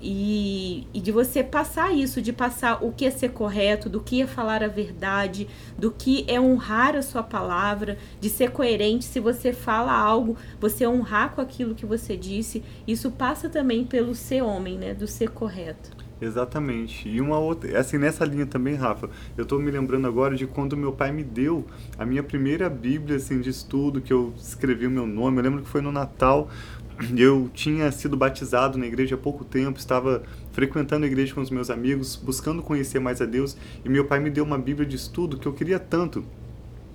E, 0.00 0.86
e, 0.94 1.00
de 1.00 1.10
você 1.10 1.42
passar 1.42 1.92
isso, 1.92 2.22
de 2.22 2.32
passar 2.32 2.84
o 2.84 2.92
que 2.92 3.04
é 3.04 3.10
ser 3.10 3.30
correto, 3.30 3.88
do 3.88 4.00
que 4.00 4.22
é 4.22 4.26
falar 4.28 4.62
a 4.62 4.68
verdade, 4.68 5.48
do 5.76 5.90
que 5.90 6.24
é 6.28 6.40
honrar 6.40 6.94
a 6.94 7.02
sua 7.02 7.22
palavra, 7.22 7.98
de 8.20 8.30
ser 8.30 8.52
coerente. 8.52 9.04
Se 9.04 9.18
você 9.18 9.52
fala 9.52 9.92
algo, 9.92 10.36
você 10.60 10.86
honrar 10.86 11.34
com 11.34 11.40
aquilo 11.40 11.74
que 11.74 11.84
você 11.84 12.16
disse. 12.16 12.62
Isso 12.86 13.10
passa 13.10 13.48
também 13.48 13.84
pelo 13.84 14.14
ser 14.14 14.42
homem, 14.42 14.78
né? 14.78 14.94
Do 14.94 15.08
ser 15.08 15.30
correto. 15.30 16.07
Exatamente. 16.20 17.08
E 17.08 17.20
uma 17.20 17.38
outra, 17.38 17.78
assim, 17.78 17.96
nessa 17.96 18.24
linha 18.24 18.44
também, 18.44 18.74
Rafa, 18.74 19.08
eu 19.36 19.44
estou 19.44 19.58
me 19.58 19.70
lembrando 19.70 20.06
agora 20.06 20.34
de 20.34 20.46
quando 20.46 20.76
meu 20.76 20.92
pai 20.92 21.12
me 21.12 21.22
deu 21.22 21.64
a 21.96 22.04
minha 22.04 22.22
primeira 22.22 22.68
Bíblia, 22.68 23.16
assim, 23.16 23.40
de 23.40 23.50
estudo, 23.50 24.00
que 24.00 24.12
eu 24.12 24.32
escrevi 24.36 24.86
o 24.86 24.90
meu 24.90 25.06
nome. 25.06 25.38
Eu 25.38 25.44
lembro 25.44 25.62
que 25.62 25.68
foi 25.68 25.80
no 25.80 25.92
Natal, 25.92 26.48
eu 27.16 27.48
tinha 27.54 27.92
sido 27.92 28.16
batizado 28.16 28.76
na 28.76 28.86
igreja 28.86 29.14
há 29.14 29.18
pouco 29.18 29.44
tempo, 29.44 29.78
estava 29.78 30.24
frequentando 30.50 31.04
a 31.04 31.06
igreja 31.06 31.32
com 31.32 31.40
os 31.40 31.50
meus 31.50 31.70
amigos, 31.70 32.16
buscando 32.16 32.62
conhecer 32.62 32.98
mais 32.98 33.20
a 33.22 33.24
Deus, 33.24 33.56
e 33.84 33.88
meu 33.88 34.04
pai 34.04 34.18
me 34.18 34.30
deu 34.30 34.44
uma 34.44 34.58
Bíblia 34.58 34.86
de 34.86 34.96
estudo 34.96 35.38
que 35.38 35.46
eu 35.46 35.52
queria 35.52 35.78
tanto. 35.78 36.24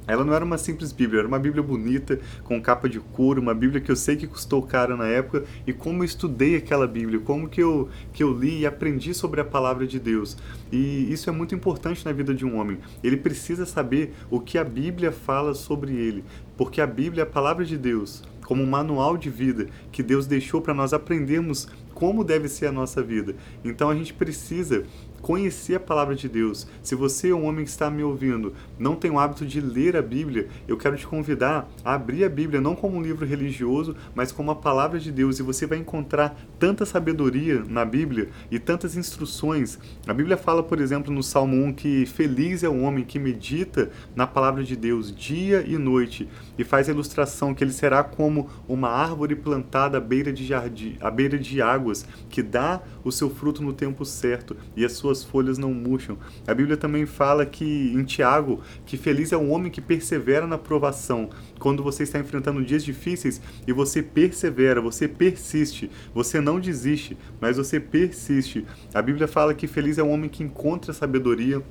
Ela 0.07 0.23
não 0.23 0.33
era 0.33 0.43
uma 0.43 0.57
simples 0.57 0.91
Bíblia, 0.91 1.19
era 1.19 1.27
uma 1.27 1.39
Bíblia 1.39 1.63
bonita, 1.63 2.19
com 2.43 2.61
capa 2.61 2.89
de 2.89 2.99
couro, 2.99 3.41
uma 3.41 3.53
Bíblia 3.53 3.81
que 3.81 3.91
eu 3.91 3.95
sei 3.95 4.15
que 4.15 4.27
custou 4.27 4.61
caro 4.61 4.97
na 4.97 5.07
época, 5.07 5.43
e 5.65 5.73
como 5.73 6.01
eu 6.01 6.05
estudei 6.05 6.55
aquela 6.55 6.87
Bíblia, 6.87 7.19
como 7.19 7.47
que 7.47 7.61
eu, 7.61 7.89
que 8.11 8.23
eu 8.23 8.37
li 8.37 8.59
e 8.59 8.65
aprendi 8.65 9.13
sobre 9.13 9.39
a 9.41 9.45
palavra 9.45 9.87
de 9.87 9.99
Deus. 9.99 10.37
E 10.71 11.11
isso 11.11 11.29
é 11.29 11.33
muito 11.33 11.55
importante 11.55 12.05
na 12.05 12.11
vida 12.11 12.33
de 12.33 12.45
um 12.45 12.57
homem. 12.57 12.77
Ele 13.03 13.17
precisa 13.17 13.65
saber 13.65 14.13
o 14.29 14.39
que 14.39 14.57
a 14.57 14.63
Bíblia 14.63 15.11
fala 15.11 15.53
sobre 15.53 15.93
ele, 15.93 16.23
porque 16.57 16.81
a 16.81 16.87
Bíblia 16.87 17.21
é 17.21 17.23
a 17.23 17.29
palavra 17.29 17.63
de 17.63 17.77
Deus 17.77 18.23
como 18.43 18.61
um 18.61 18.69
manual 18.69 19.17
de 19.17 19.29
vida 19.29 19.67
que 19.91 20.03
Deus 20.03 20.27
deixou 20.27 20.61
para 20.61 20.73
nós 20.73 20.93
aprendermos 20.93 21.67
como 21.93 22.23
deve 22.23 22.49
ser 22.49 22.67
a 22.67 22.71
nossa 22.71 23.01
vida. 23.01 23.35
Então 23.63 23.89
a 23.89 23.95
gente 23.95 24.13
precisa 24.13 24.83
conhecer 25.23 25.75
a 25.75 25.79
palavra 25.79 26.15
de 26.15 26.27
Deus. 26.27 26.67
Se 26.83 26.95
você 26.95 27.29
é 27.29 27.33
um 27.33 27.45
homem 27.45 27.63
que 27.63 27.71
está 27.71 27.89
me 27.89 28.03
ouvindo, 28.03 28.53
não 28.77 28.93
tem 28.93 29.09
o 29.09 29.17
hábito 29.17 29.45
de 29.45 29.61
ler 29.61 29.95
a 29.95 30.01
Bíblia, 30.01 30.49
eu 30.67 30.77
quero 30.77 30.97
te 30.97 31.07
convidar 31.07 31.67
a 31.83 31.93
abrir 31.93 32.25
a 32.25 32.29
Bíblia 32.29 32.59
não 32.59 32.75
como 32.75 32.97
um 32.97 33.01
livro 33.01 33.25
religioso, 33.25 33.95
mas 34.13 34.33
como 34.33 34.51
a 34.51 34.55
palavra 34.55 34.99
de 34.99 35.13
Deus. 35.13 35.39
E 35.39 35.41
você 35.41 35.65
vai 35.65 35.77
encontrar 35.77 36.37
tanta 36.59 36.85
sabedoria 36.85 37.63
na 37.65 37.85
Bíblia 37.85 38.29
e 38.51 38.59
tantas 38.59 38.97
instruções. 38.97 39.79
A 40.05 40.13
Bíblia 40.13 40.35
fala, 40.35 40.61
por 40.61 40.81
exemplo, 40.81 41.11
no 41.13 41.23
Salmo 41.23 41.55
1 41.67 41.73
que 41.73 42.05
feliz 42.05 42.61
é 42.61 42.67
o 42.67 42.81
homem 42.81 43.05
que 43.05 43.17
medita 43.17 43.91
na 44.13 44.27
palavra 44.27 44.61
de 44.61 44.75
Deus 44.75 45.15
dia 45.15 45.63
e 45.65 45.77
noite 45.77 46.27
e 46.57 46.65
faz 46.65 46.89
a 46.89 46.91
ilustração 46.91 47.53
que 47.53 47.63
ele 47.63 47.71
será 47.71 48.03
como 48.03 48.49
uma 48.67 48.89
árvore 48.89 49.37
plantada 49.37 49.97
à 49.97 50.01
beira 50.01 50.33
de 50.33 50.45
jardim, 50.45 50.97
à 50.99 51.09
beira 51.09 51.39
de 51.39 51.61
águas, 51.61 52.05
que 52.29 52.43
dá 52.43 52.81
o 53.05 53.11
seu 53.11 53.29
fruto 53.29 53.63
no 53.63 53.71
tempo 53.71 54.03
certo 54.03 54.57
e 54.75 54.83
as 54.83 54.91
suas 54.91 55.12
suas 55.13 55.23
folhas 55.23 55.57
não 55.57 55.73
murcham. 55.73 56.17
A 56.47 56.53
Bíblia 56.53 56.75
também 56.75 57.05
fala 57.05 57.45
que 57.45 57.93
em 57.93 58.03
Tiago 58.03 58.61
que 58.85 58.97
feliz 58.97 59.31
é 59.31 59.37
o 59.37 59.49
homem 59.49 59.71
que 59.71 59.81
persevera 59.81 60.47
na 60.47 60.57
provação. 60.57 61.29
Quando 61.59 61.83
você 61.83 62.03
está 62.03 62.19
enfrentando 62.19 62.63
dias 62.65 62.83
difíceis 62.83 63.39
e 63.67 63.71
você 63.71 64.01
persevera, 64.01 64.81
você 64.81 65.07
persiste, 65.07 65.89
você 66.13 66.41
não 66.41 66.59
desiste, 66.59 67.17
mas 67.39 67.57
você 67.57 67.79
persiste. 67.79 68.65
A 68.93 69.01
Bíblia 69.01 69.27
fala 69.27 69.53
que 69.53 69.67
feliz 69.67 69.97
é 69.97 70.03
o 70.03 70.09
homem 70.09 70.29
que 70.29 70.43
encontra 70.43 70.91
sabedoria, 70.91 71.61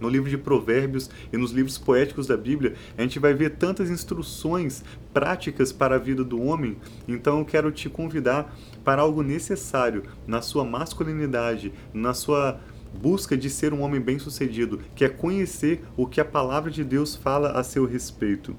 no 0.00 0.08
livro 0.08 0.28
de 0.28 0.36
Provérbios 0.36 1.08
e 1.32 1.36
nos 1.36 1.52
livros 1.52 1.78
poéticos 1.78 2.26
da 2.26 2.36
Bíblia, 2.36 2.74
a 2.96 3.02
gente 3.02 3.18
vai 3.18 3.32
ver 3.32 3.50
tantas 3.50 3.90
instruções 3.90 4.82
práticas 5.12 5.72
para 5.72 5.94
a 5.94 5.98
vida 5.98 6.24
do 6.24 6.42
homem. 6.42 6.76
Então 7.06 7.38
eu 7.38 7.44
quero 7.44 7.70
te 7.70 7.88
convidar 7.88 8.54
para 8.84 9.02
algo 9.02 9.22
necessário 9.22 10.02
na 10.26 10.42
sua 10.42 10.64
masculinidade, 10.64 11.72
na 11.92 12.12
sua 12.12 12.60
busca 13.00 13.36
de 13.36 13.50
ser 13.50 13.72
um 13.72 13.82
homem 13.82 14.00
bem-sucedido, 14.00 14.80
que 14.94 15.04
é 15.04 15.08
conhecer 15.08 15.84
o 15.96 16.06
que 16.06 16.20
a 16.20 16.24
palavra 16.24 16.70
de 16.70 16.84
Deus 16.84 17.14
fala 17.14 17.52
a 17.52 17.62
seu 17.62 17.84
respeito. 17.84 18.56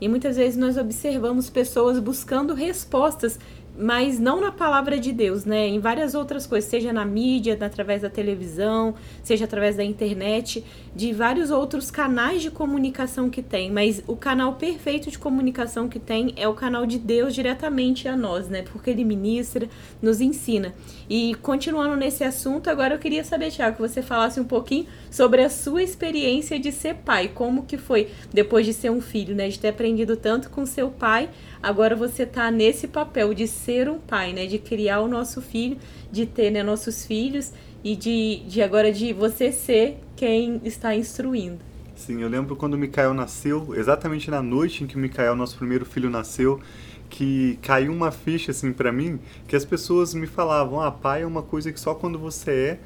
E 0.00 0.08
muitas 0.08 0.36
vezes 0.36 0.56
nós 0.56 0.76
observamos 0.76 1.48
pessoas 1.48 1.98
buscando 1.98 2.52
respostas 2.52 3.38
mas 3.76 4.20
não 4.20 4.40
na 4.40 4.52
palavra 4.52 4.98
de 4.98 5.12
Deus, 5.12 5.44
né? 5.44 5.66
Em 5.66 5.80
várias 5.80 6.14
outras 6.14 6.46
coisas, 6.46 6.70
seja 6.70 6.92
na 6.92 7.04
mídia, 7.04 7.58
através 7.60 8.02
da 8.02 8.10
televisão, 8.10 8.94
seja 9.22 9.44
através 9.44 9.76
da 9.76 9.84
internet, 9.84 10.64
de 10.94 11.12
vários 11.12 11.50
outros 11.50 11.90
canais 11.90 12.40
de 12.40 12.50
comunicação 12.50 13.28
que 13.28 13.42
tem. 13.42 13.70
Mas 13.70 14.02
o 14.06 14.16
canal 14.16 14.54
perfeito 14.54 15.10
de 15.10 15.18
comunicação 15.18 15.88
que 15.88 15.98
tem 15.98 16.32
é 16.36 16.46
o 16.46 16.54
canal 16.54 16.86
de 16.86 16.98
Deus 16.98 17.34
diretamente 17.34 18.06
a 18.06 18.16
nós, 18.16 18.48
né? 18.48 18.62
Porque 18.62 18.90
ele 18.90 19.04
ministra, 19.04 19.68
nos 20.00 20.20
ensina. 20.20 20.72
E 21.10 21.34
continuando 21.42 21.96
nesse 21.96 22.22
assunto, 22.22 22.70
agora 22.70 22.94
eu 22.94 22.98
queria 22.98 23.24
saber, 23.24 23.50
Tiago, 23.50 23.76
que 23.76 23.82
você 23.82 24.02
falasse 24.02 24.38
um 24.38 24.44
pouquinho 24.44 24.86
sobre 25.10 25.42
a 25.42 25.50
sua 25.50 25.82
experiência 25.82 26.58
de 26.58 26.70
ser 26.70 26.94
pai. 26.96 27.28
Como 27.34 27.64
que 27.64 27.76
foi 27.76 28.08
depois 28.32 28.64
de 28.64 28.72
ser 28.72 28.90
um 28.90 29.00
filho, 29.00 29.34
né? 29.34 29.48
De 29.48 29.58
ter 29.58 29.68
aprendido 29.68 30.16
tanto 30.16 30.48
com 30.48 30.64
seu 30.64 30.90
pai 30.90 31.28
Agora 31.64 31.96
você 31.96 32.24
está 32.24 32.50
nesse 32.50 32.86
papel 32.86 33.32
de 33.32 33.48
ser 33.48 33.88
um 33.88 33.98
pai, 33.98 34.34
né? 34.34 34.44
De 34.44 34.58
criar 34.58 35.00
o 35.00 35.08
nosso 35.08 35.40
filho, 35.40 35.78
de 36.12 36.26
ter 36.26 36.50
né, 36.50 36.62
nossos 36.62 37.06
filhos 37.06 37.54
e 37.82 37.96
de, 37.96 38.42
de 38.46 38.60
agora 38.60 38.92
de 38.92 39.14
você 39.14 39.50
ser 39.50 39.98
quem 40.14 40.60
está 40.62 40.94
instruindo. 40.94 41.56
Sim, 41.96 42.20
eu 42.20 42.28
lembro 42.28 42.54
quando 42.54 42.74
o 42.74 42.78
Mikael 42.78 43.14
nasceu, 43.14 43.74
exatamente 43.74 44.30
na 44.30 44.42
noite 44.42 44.84
em 44.84 44.86
que 44.86 44.94
o 44.94 44.98
Mikael, 44.98 45.34
nosso 45.34 45.56
primeiro 45.56 45.86
filho, 45.86 46.10
nasceu, 46.10 46.60
que 47.08 47.58
caiu 47.62 47.92
uma 47.92 48.10
ficha 48.10 48.50
assim 48.50 48.70
para 48.70 48.92
mim, 48.92 49.18
que 49.48 49.56
as 49.56 49.64
pessoas 49.64 50.12
me 50.12 50.26
falavam: 50.26 50.82
"Ah, 50.82 50.90
pai 50.90 51.22
é 51.22 51.26
uma 51.26 51.42
coisa 51.42 51.72
que 51.72 51.80
só 51.80 51.94
quando 51.94 52.18
você 52.18 52.50
é 52.50 52.78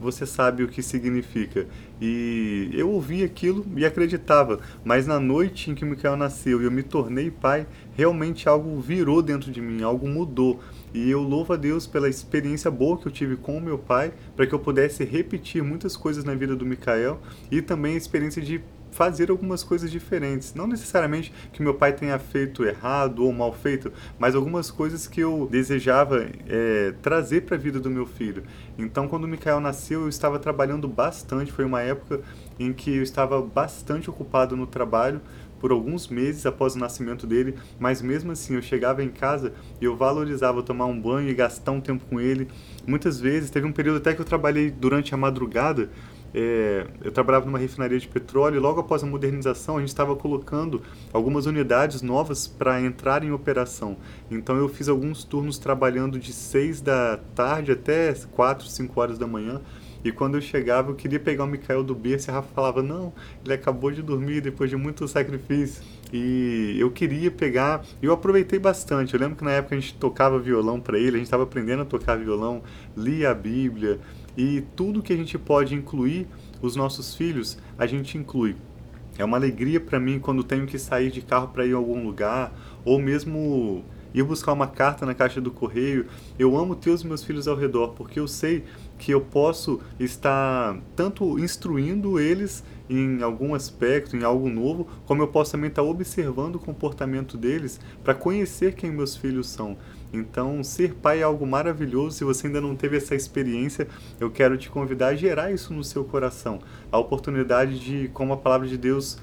você 0.00 0.24
sabe 0.24 0.62
o 0.62 0.68
que 0.68 0.82
significa. 0.82 1.66
E 2.00 2.70
eu 2.72 2.90
ouvi 2.90 3.22
aquilo 3.22 3.66
e 3.76 3.84
acreditava, 3.84 4.60
mas 4.82 5.06
na 5.06 5.20
noite 5.20 5.70
em 5.70 5.74
que 5.74 5.84
o 5.84 5.86
Mikael 5.86 6.16
nasceu 6.16 6.62
e 6.62 6.64
eu 6.64 6.70
me 6.70 6.82
tornei 6.82 7.30
pai, 7.30 7.66
realmente 7.92 8.48
algo 8.48 8.80
virou 8.80 9.20
dentro 9.20 9.50
de 9.50 9.60
mim, 9.60 9.82
algo 9.82 10.08
mudou. 10.08 10.60
E 10.94 11.10
eu 11.10 11.20
louvo 11.20 11.52
a 11.52 11.56
Deus 11.56 11.86
pela 11.86 12.08
experiência 12.08 12.70
boa 12.70 12.96
que 12.96 13.06
eu 13.06 13.12
tive 13.12 13.36
com 13.36 13.56
o 13.56 13.60
meu 13.60 13.78
pai, 13.78 14.12
para 14.34 14.46
que 14.46 14.54
eu 14.54 14.58
pudesse 14.58 15.04
repetir 15.04 15.62
muitas 15.62 15.96
coisas 15.96 16.24
na 16.24 16.34
vida 16.34 16.56
do 16.56 16.64
Mikael 16.64 17.20
e 17.50 17.60
também 17.60 17.94
a 17.94 17.98
experiência 17.98 18.40
de 18.40 18.62
fazer 18.90 19.30
algumas 19.30 19.62
coisas 19.62 19.90
diferentes. 19.90 20.54
Não 20.54 20.66
necessariamente 20.66 21.32
que 21.52 21.62
meu 21.62 21.74
pai 21.74 21.92
tenha 21.92 22.18
feito 22.18 22.64
errado 22.64 23.24
ou 23.24 23.32
mal 23.32 23.52
feito, 23.52 23.92
mas 24.18 24.34
algumas 24.34 24.70
coisas 24.70 25.06
que 25.06 25.20
eu 25.20 25.48
desejava 25.50 26.26
é, 26.48 26.94
trazer 27.02 27.42
para 27.42 27.56
a 27.56 27.58
vida 27.58 27.80
do 27.80 27.90
meu 27.90 28.06
filho. 28.06 28.42
Então, 28.78 29.08
quando 29.08 29.24
o 29.24 29.28
Mikael 29.28 29.60
nasceu, 29.60 30.02
eu 30.02 30.08
estava 30.08 30.38
trabalhando 30.38 30.88
bastante. 30.88 31.52
Foi 31.52 31.64
uma 31.64 31.82
época 31.82 32.20
em 32.58 32.72
que 32.72 32.96
eu 32.96 33.02
estava 33.02 33.40
bastante 33.40 34.10
ocupado 34.10 34.56
no 34.56 34.66
trabalho 34.66 35.20
por 35.60 35.70
alguns 35.70 36.08
meses 36.08 36.46
após 36.46 36.74
o 36.74 36.78
nascimento 36.78 37.26
dele, 37.26 37.54
mas 37.78 38.00
mesmo 38.00 38.32
assim 38.32 38.54
eu 38.54 38.62
chegava 38.62 39.04
em 39.04 39.10
casa 39.10 39.52
e 39.80 39.84
eu 39.84 39.94
valorizava 39.94 40.62
tomar 40.62 40.86
um 40.86 40.98
banho 40.98 41.28
e 41.28 41.34
gastar 41.34 41.72
um 41.72 41.80
tempo 41.80 42.04
com 42.06 42.18
ele. 42.18 42.48
Muitas 42.86 43.20
vezes, 43.20 43.50
teve 43.50 43.66
um 43.66 43.72
período 43.72 43.98
até 43.98 44.14
que 44.14 44.20
eu 44.20 44.24
trabalhei 44.24 44.70
durante 44.70 45.14
a 45.14 45.18
madrugada 45.18 45.90
é, 46.34 46.86
eu 47.02 47.10
trabalhava 47.10 47.46
numa 47.46 47.58
refinaria 47.58 47.98
de 47.98 48.06
petróleo 48.06 48.56
e 48.56 48.58
logo 48.58 48.80
após 48.80 49.02
a 49.02 49.06
modernização 49.06 49.76
a 49.76 49.80
gente 49.80 49.88
estava 49.88 50.14
colocando 50.14 50.82
algumas 51.12 51.46
unidades 51.46 52.02
novas 52.02 52.46
para 52.46 52.80
entrar 52.80 53.24
em 53.24 53.32
operação. 53.32 53.96
Então 54.30 54.56
eu 54.56 54.68
fiz 54.68 54.88
alguns 54.88 55.24
turnos 55.24 55.58
trabalhando 55.58 56.18
de 56.18 56.32
6 56.32 56.80
da 56.80 57.18
tarde 57.34 57.72
até 57.72 58.14
4, 58.14 58.66
5 58.66 59.00
horas 59.00 59.18
da 59.18 59.26
manhã. 59.26 59.60
E 60.02 60.10
quando 60.10 60.36
eu 60.36 60.40
chegava, 60.40 60.90
eu 60.90 60.94
queria 60.94 61.20
pegar 61.20 61.44
o 61.44 61.46
Mikael 61.46 61.84
do 61.84 61.94
berço 61.94 62.28
e 62.28 62.30
a 62.30 62.34
Rafa 62.34 62.48
falava: 62.54 62.82
Não, 62.82 63.12
ele 63.44 63.52
acabou 63.52 63.90
de 63.90 64.00
dormir 64.00 64.40
depois 64.40 64.70
de 64.70 64.76
muito 64.76 65.06
sacrifício. 65.06 65.82
E 66.12 66.76
eu 66.78 66.90
queria 66.90 67.30
pegar, 67.30 67.84
eu 68.02 68.12
aproveitei 68.12 68.58
bastante. 68.58 69.14
Eu 69.14 69.20
lembro 69.20 69.36
que 69.36 69.44
na 69.44 69.52
época 69.52 69.76
a 69.76 69.78
gente 69.78 69.94
tocava 69.94 70.38
violão 70.38 70.80
para 70.80 70.98
ele, 70.98 71.08
a 71.08 71.18
gente 71.18 71.24
estava 71.24 71.42
aprendendo 71.42 71.82
a 71.82 71.84
tocar 71.84 72.16
violão, 72.16 72.62
lia 72.96 73.30
a 73.30 73.34
Bíblia, 73.34 74.00
e 74.36 74.62
tudo 74.76 75.02
que 75.02 75.12
a 75.12 75.16
gente 75.16 75.38
pode 75.38 75.74
incluir 75.74 76.26
os 76.62 76.76
nossos 76.76 77.14
filhos, 77.14 77.58
a 77.78 77.86
gente 77.86 78.16
inclui. 78.16 78.56
É 79.18 79.24
uma 79.24 79.36
alegria 79.36 79.80
para 79.80 80.00
mim 80.00 80.18
quando 80.18 80.42
tenho 80.42 80.66
que 80.66 80.78
sair 80.78 81.10
de 81.10 81.20
carro 81.20 81.48
para 81.48 81.66
ir 81.66 81.74
a 81.74 81.76
algum 81.76 82.02
lugar, 82.04 82.52
ou 82.84 82.98
mesmo 82.98 83.84
ir 84.14 84.22
buscar 84.22 84.52
uma 84.52 84.66
carta 84.66 85.06
na 85.06 85.14
caixa 85.14 85.40
do 85.40 85.50
correio. 85.50 86.06
Eu 86.38 86.56
amo 86.56 86.74
ter 86.74 86.90
os 86.90 87.02
meus 87.02 87.22
filhos 87.22 87.46
ao 87.46 87.56
redor, 87.56 87.88
porque 87.88 88.18
eu 88.18 88.26
sei 88.26 88.64
que 88.98 89.12
eu 89.12 89.20
posso 89.20 89.80
estar 89.98 90.78
tanto 90.94 91.38
instruindo 91.38 92.18
eles 92.18 92.64
em 92.88 93.22
algum 93.22 93.54
aspecto, 93.54 94.16
em 94.16 94.24
algo 94.24 94.48
novo, 94.48 94.86
como 95.06 95.22
eu 95.22 95.28
posso 95.28 95.52
também 95.52 95.68
estar 95.68 95.82
observando 95.82 96.56
o 96.56 96.60
comportamento 96.60 97.36
deles 97.36 97.80
para 98.02 98.14
conhecer 98.14 98.74
quem 98.74 98.90
meus 98.90 99.16
filhos 99.16 99.48
são. 99.48 99.76
Então, 100.12 100.62
ser 100.64 100.94
pai 100.94 101.20
é 101.20 101.22
algo 101.22 101.46
maravilhoso. 101.46 102.18
Se 102.18 102.24
você 102.24 102.46
ainda 102.46 102.60
não 102.60 102.74
teve 102.74 102.96
essa 102.96 103.14
experiência, 103.14 103.86
eu 104.18 104.30
quero 104.30 104.58
te 104.58 104.68
convidar 104.68 105.08
a 105.08 105.14
gerar 105.14 105.52
isso 105.52 105.72
no 105.72 105.84
seu 105.84 106.04
coração. 106.04 106.60
A 106.90 106.98
oportunidade 106.98 107.78
de, 107.78 108.08
como 108.08 108.32
a 108.32 108.36
palavra 108.36 108.66
de 108.66 108.76
Deus 108.76 109.18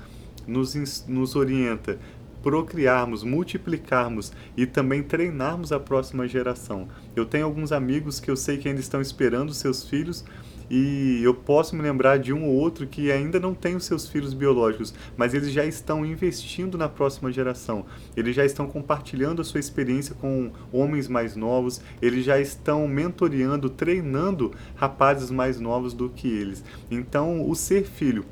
nos, 0.47 1.05
nos 1.07 1.35
orienta, 1.35 1.99
procriarmos, 2.41 3.23
multiplicarmos 3.23 4.31
e 4.55 4.65
também 4.65 5.03
treinarmos 5.03 5.73
a 5.73 5.79
próxima 5.79 6.27
geração. 6.27 6.87
Eu 7.15 7.25
tenho 7.25 7.45
alguns 7.45 7.71
amigos 7.73 8.19
que 8.19 8.31
eu 8.31 8.37
sei 8.37 8.57
que 8.57 8.69
ainda 8.69 8.79
estão 8.79 9.01
esperando 9.01 9.53
seus 9.53 9.83
filhos 9.83 10.23
e 10.69 11.21
eu 11.23 11.33
posso 11.33 11.75
me 11.75 11.81
lembrar 11.81 12.17
de 12.19 12.33
um 12.33 12.45
ou 12.45 12.55
outro 12.55 12.85
que 12.85 13.11
ainda 13.11 13.39
não 13.39 13.53
tem 13.53 13.75
os 13.75 13.85
seus 13.85 14.07
filhos 14.07 14.33
biológicos, 14.33 14.93
mas 15.15 15.33
eles 15.33 15.51
já 15.51 15.65
estão 15.65 16.05
investindo 16.05 16.77
na 16.77 16.89
próxima 16.89 17.31
geração. 17.31 17.85
Eles 18.15 18.35
já 18.35 18.43
estão 18.43 18.67
compartilhando 18.67 19.41
a 19.41 19.45
sua 19.45 19.59
experiência 19.59 20.15
com 20.15 20.51
homens 20.71 21.07
mais 21.07 21.35
novos, 21.35 21.81
eles 22.01 22.25
já 22.25 22.39
estão 22.39 22.87
mentoreando, 22.87 23.69
treinando 23.69 24.53
rapazes 24.75 25.31
mais 25.31 25.59
novos 25.59 25.93
do 25.93 26.09
que 26.09 26.27
eles. 26.27 26.63
Então, 26.91 27.49
o 27.49 27.55
ser 27.55 27.85
filho 27.85 28.25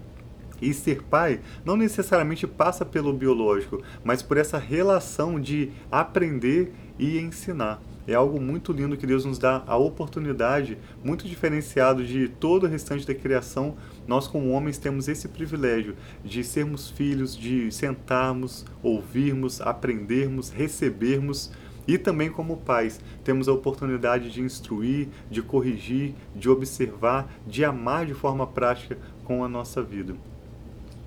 e 0.62 0.74
ser 0.74 1.04
pai 1.04 1.42
não 1.64 1.76
necessariamente 1.76 2.48
passa 2.48 2.86
pelo 2.86 3.14
biológico, 3.14 3.82
mas 4.04 4.22
por 4.22 4.38
essa 4.38 4.58
relação 4.58 5.40
de 5.40 5.72
aprender 5.92 6.74
e 6.98 7.18
ensinar. 7.20 7.82
É 8.08 8.14
algo 8.14 8.40
muito 8.40 8.72
lindo 8.72 8.96
que 8.96 9.08
Deus 9.08 9.26
nos 9.26 9.40
dá 9.40 9.64
a 9.66 9.76
oportunidade, 9.76 10.78
muito 11.04 11.28
diferenciado 11.28 12.06
de 12.06 12.28
todo 12.28 12.66
o 12.66 12.70
restante 12.70 13.06
da 13.06 13.16
criação. 13.16 13.76
Nós, 14.08 14.28
como 14.28 14.52
homens, 14.52 14.78
temos 14.78 15.08
esse 15.08 15.28
privilégio 15.28 15.96
de 16.24 16.44
sermos 16.44 16.90
filhos, 16.90 17.36
de 17.36 17.72
sentarmos, 17.72 18.64
ouvirmos, 18.84 19.60
aprendermos, 19.60 20.50
recebermos. 20.50 21.52
E 21.88 21.98
também, 21.98 22.30
como 22.30 22.58
pais, 22.58 23.00
temos 23.24 23.48
a 23.48 23.54
oportunidade 23.54 24.32
de 24.32 24.42
instruir, 24.42 25.08
de 25.30 25.42
corrigir, 25.42 26.14
de 26.36 26.48
observar, 26.48 27.32
de 27.46 27.66
amar 27.66 28.06
de 28.06 28.14
forma 28.14 28.46
prática 28.46 28.98
com 29.24 29.44
a 29.44 29.50
nossa 29.50 29.82
vida. 29.82 30.16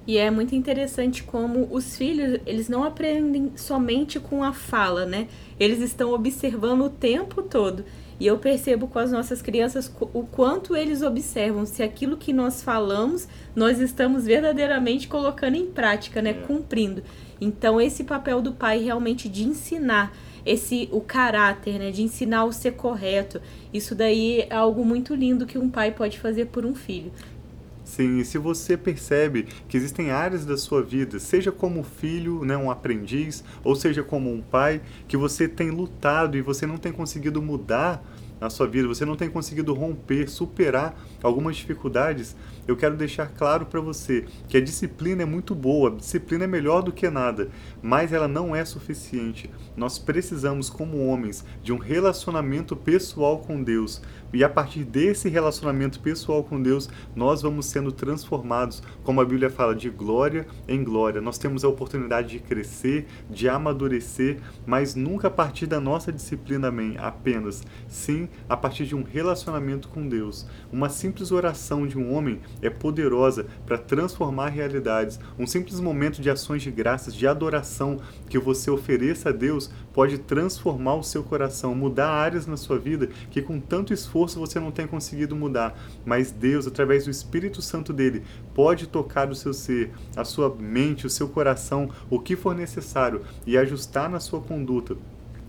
E 0.09 0.17
é 0.17 0.31
muito 0.31 0.55
interessante 0.55 1.23
como 1.23 1.69
os 1.71 1.95
filhos, 1.95 2.41
eles 2.47 2.67
não 2.67 2.83
aprendem 2.83 3.53
somente 3.55 4.19
com 4.19 4.43
a 4.43 4.55
fala, 4.55 5.05
né? 5.05 5.29
Eles 5.61 5.81
estão 5.81 6.15
observando 6.15 6.87
o 6.87 6.89
tempo 6.89 7.43
todo. 7.43 7.85
E 8.19 8.27
eu 8.27 8.39
percebo 8.39 8.89
com 8.89 8.99
as 8.99 9.13
nossas 9.13 9.43
crianças 9.43 9.93
o 10.15 10.23
quanto 10.23 10.75
eles 10.75 11.03
observam 11.03 11.67
se 11.67 11.83
aquilo 11.83 12.17
que 12.17 12.33
nós 12.33 12.63
falamos, 12.63 13.29
nós 13.55 13.81
estamos 13.81 14.25
verdadeiramente 14.25 15.07
colocando 15.09 15.57
em 15.57 15.67
prática, 15.67 16.23
né, 16.23 16.31
é. 16.31 16.33
cumprindo. 16.33 17.03
Então 17.39 17.79
esse 17.79 18.03
papel 18.03 18.41
do 18.41 18.53
pai 18.53 18.83
realmente 18.83 19.29
de 19.29 19.45
ensinar 19.45 20.17
esse 20.45 20.89
o 20.91 21.03
caráter, 21.03 21.79
né, 21.79 21.91
de 21.91 22.03
ensinar 22.03 22.47
o 22.47 22.53
ser 22.53 22.73
correto. 22.73 23.43
Isso 23.75 23.95
daí 23.95 24.47
é 24.49 24.55
algo 24.55 24.87
muito 24.87 25.15
lindo 25.15 25.45
que 25.45 25.59
um 25.59 25.69
pai 25.69 25.91
pode 25.91 26.19
fazer 26.19 26.47
por 26.47 26.65
um 26.65 26.75
filho. 26.75 27.13
Sim, 27.89 28.19
e 28.19 28.25
se 28.25 28.37
você 28.37 28.77
percebe 28.77 29.47
que 29.67 29.75
existem 29.75 30.11
áreas 30.11 30.45
da 30.45 30.59
sua 30.59 30.83
vida, 30.83 31.19
seja 31.19 31.51
como 31.51 31.83
filho, 31.83 32.45
né, 32.45 32.55
um 32.55 32.71
aprendiz, 32.71 33.43
ou 33.65 33.75
seja 33.75 34.03
como 34.03 34.31
um 34.31 34.43
pai, 34.43 34.83
que 35.09 35.17
você 35.17 35.49
tem 35.49 35.71
lutado 35.71 36.37
e 36.37 36.43
você 36.43 36.67
não 36.67 36.77
tem 36.77 36.93
conseguido 36.93 37.41
mudar 37.41 38.05
na 38.39 38.51
sua 38.51 38.67
vida, 38.67 38.87
você 38.87 39.05
não 39.05 39.17
tem 39.17 39.29
conseguido 39.29 39.73
romper, 39.75 40.29
superar 40.29 40.97
algumas 41.23 41.57
dificuldades, 41.57 42.37
eu 42.67 42.77
quero 42.77 42.97
deixar 42.97 43.27
claro 43.29 43.67
para 43.67 43.81
você 43.81 44.27
que 44.49 44.57
a 44.57 44.61
disciplina 44.61 45.23
é 45.23 45.27
muito 45.27 45.55
boa, 45.55 45.91
a 45.91 45.95
disciplina 45.97 46.45
é 46.45 46.47
melhor 46.47 46.83
do 46.83 46.93
que 46.93 47.09
nada, 47.09 47.49
mas 47.83 48.13
ela 48.13 48.29
não 48.29 48.55
é 48.55 48.65
suficiente. 48.65 49.51
Nós 49.77 49.99
precisamos, 49.99 50.69
como 50.69 51.07
homens, 51.07 51.45
de 51.63 51.73
um 51.73 51.79
relacionamento 51.79 52.77
pessoal 52.77 53.39
com 53.39 53.63
Deus. 53.63 54.03
E 54.31 54.45
a 54.45 54.49
partir 54.49 54.85
desse 54.85 55.27
relacionamento 55.29 56.01
pessoal 56.01 56.45
com 56.45 56.61
Deus, 56.61 56.89
nós 57.17 57.41
vamos 57.41 57.65
sendo 57.65 57.91
transformados, 57.91 58.83
como 59.03 59.23
a 59.23 59.25
Bíblia 59.25 59.49
fala, 59.49 59.75
de 59.75 59.89
glória 59.89 60.47
em 60.67 60.85
glória. 60.85 61.21
Nós 61.21 61.39
temos 61.39 61.65
a 61.65 61.69
oportunidade 61.69 62.29
de 62.29 62.39
crescer, 62.39 63.07
de 63.31 63.49
amadurecer, 63.49 64.39
mas 64.67 64.95
nunca 64.95 65.29
a 65.29 65.31
partir 65.31 65.67
da 65.67 65.81
nossa 65.81 66.13
disciplina 66.13 66.71
apenas. 66.99 67.63
Sim, 67.87 68.29
a 68.47 68.57
partir 68.57 68.85
de 68.85 68.95
um 68.95 69.03
relacionamento 69.03 69.89
com 69.89 70.07
Deus. 70.07 70.47
Uma 70.71 70.91
simples 70.91 71.33
oração 71.33 71.87
de 71.87 71.97
um 71.97 72.15
homem 72.15 72.41
é 72.61 72.69
poderosa 72.69 73.47
para 73.65 73.79
transformar 73.79 74.49
realidades. 74.49 75.19
Um 75.39 75.47
simples 75.47 75.81
momento 75.81 76.21
de 76.21 76.29
ações 76.29 76.61
de 76.61 76.71
graças, 76.71 77.15
de 77.15 77.27
adoração 77.27 77.99
que 78.29 78.39
você 78.39 78.71
ofereça 78.71 79.31
a 79.31 79.33
Deus 79.33 79.71
pode 79.95 80.19
transformar 80.19 80.97
o 80.97 81.03
seu 81.03 81.25
coração, 81.25 81.75
mudar 81.75 82.11
áreas 82.11 82.47
na 82.47 82.59
sua 82.59 82.79
vida 82.79 83.09
que 83.31 83.41
com 83.41 83.59
tanto 83.59 83.95
esforço 83.95 84.18
você 84.27 84.59
não 84.59 84.71
tem 84.71 84.87
conseguido 84.87 85.37
mudar. 85.37 85.79
Mas 86.05 86.31
Deus, 86.31 86.67
através 86.67 87.05
do 87.05 87.11
Espírito 87.11 87.63
Santo 87.63 87.93
dele, 87.93 88.25
pode 88.55 88.87
tocar 88.87 89.31
o 89.31 89.35
seu 89.35 89.53
ser, 89.53 89.93
a 90.17 90.25
sua 90.25 90.55
mente, 90.55 91.07
o 91.07 91.11
seu 91.11 91.29
coração, 91.29 91.91
o 92.11 92.19
que 92.19 92.37
for 92.37 92.55
necessário 92.55 93.23
e 93.47 93.57
ajustar 93.57 94.09
na 94.09 94.21
sua 94.21 94.41
conduta 94.41 94.97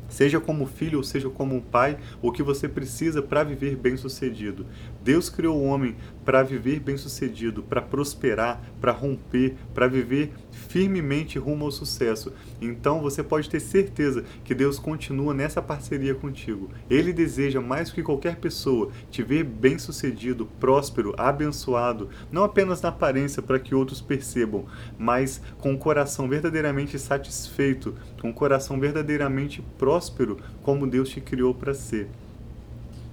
Seja 0.09 0.39
como 0.39 0.65
filho 0.65 0.97
ou 0.97 1.03
seja 1.03 1.29
como 1.29 1.55
um 1.55 1.61
pai, 1.61 1.97
o 2.21 2.31
que 2.31 2.41
você 2.41 2.67
precisa 2.67 3.21
para 3.21 3.43
viver 3.43 3.75
bem-sucedido. 3.75 4.65
Deus 5.03 5.29
criou 5.29 5.57
o 5.57 5.63
homem 5.63 5.95
para 6.25 6.43
viver 6.43 6.79
bem-sucedido, 6.79 7.63
para 7.63 7.81
prosperar, 7.81 8.61
para 8.79 8.91
romper, 8.91 9.55
para 9.73 9.87
viver 9.87 10.31
firmemente 10.51 11.39
rumo 11.39 11.65
ao 11.65 11.71
sucesso. 11.71 12.31
Então 12.61 13.01
você 13.01 13.23
pode 13.23 13.49
ter 13.49 13.59
certeza 13.59 14.23
que 14.43 14.53
Deus 14.53 14.77
continua 14.77 15.33
nessa 15.33 15.61
parceria 15.61 16.13
contigo. 16.13 16.69
Ele 16.89 17.11
deseja 17.11 17.59
mais 17.61 17.89
do 17.89 17.95
que 17.95 18.03
qualquer 18.03 18.35
pessoa 18.35 18.91
te 19.09 19.23
ver 19.23 19.43
bem-sucedido, 19.43 20.45
próspero, 20.59 21.15
abençoado, 21.17 22.09
não 22.31 22.43
apenas 22.43 22.81
na 22.81 22.89
aparência 22.89 23.41
para 23.41 23.59
que 23.59 23.73
outros 23.73 24.01
percebam, 24.01 24.65
mas 24.97 25.41
com 25.57 25.73
o 25.73 25.77
coração 25.77 26.29
verdadeiramente 26.29 26.99
satisfeito, 26.99 27.95
com 28.21 28.29
o 28.29 28.33
coração 28.33 28.79
verdadeiramente 28.79 29.63
próspero, 29.77 30.37
como 30.61 30.85
Deus 30.85 31.09
te 31.09 31.19
criou 31.19 31.55
para 31.55 31.73
ser. 31.73 32.07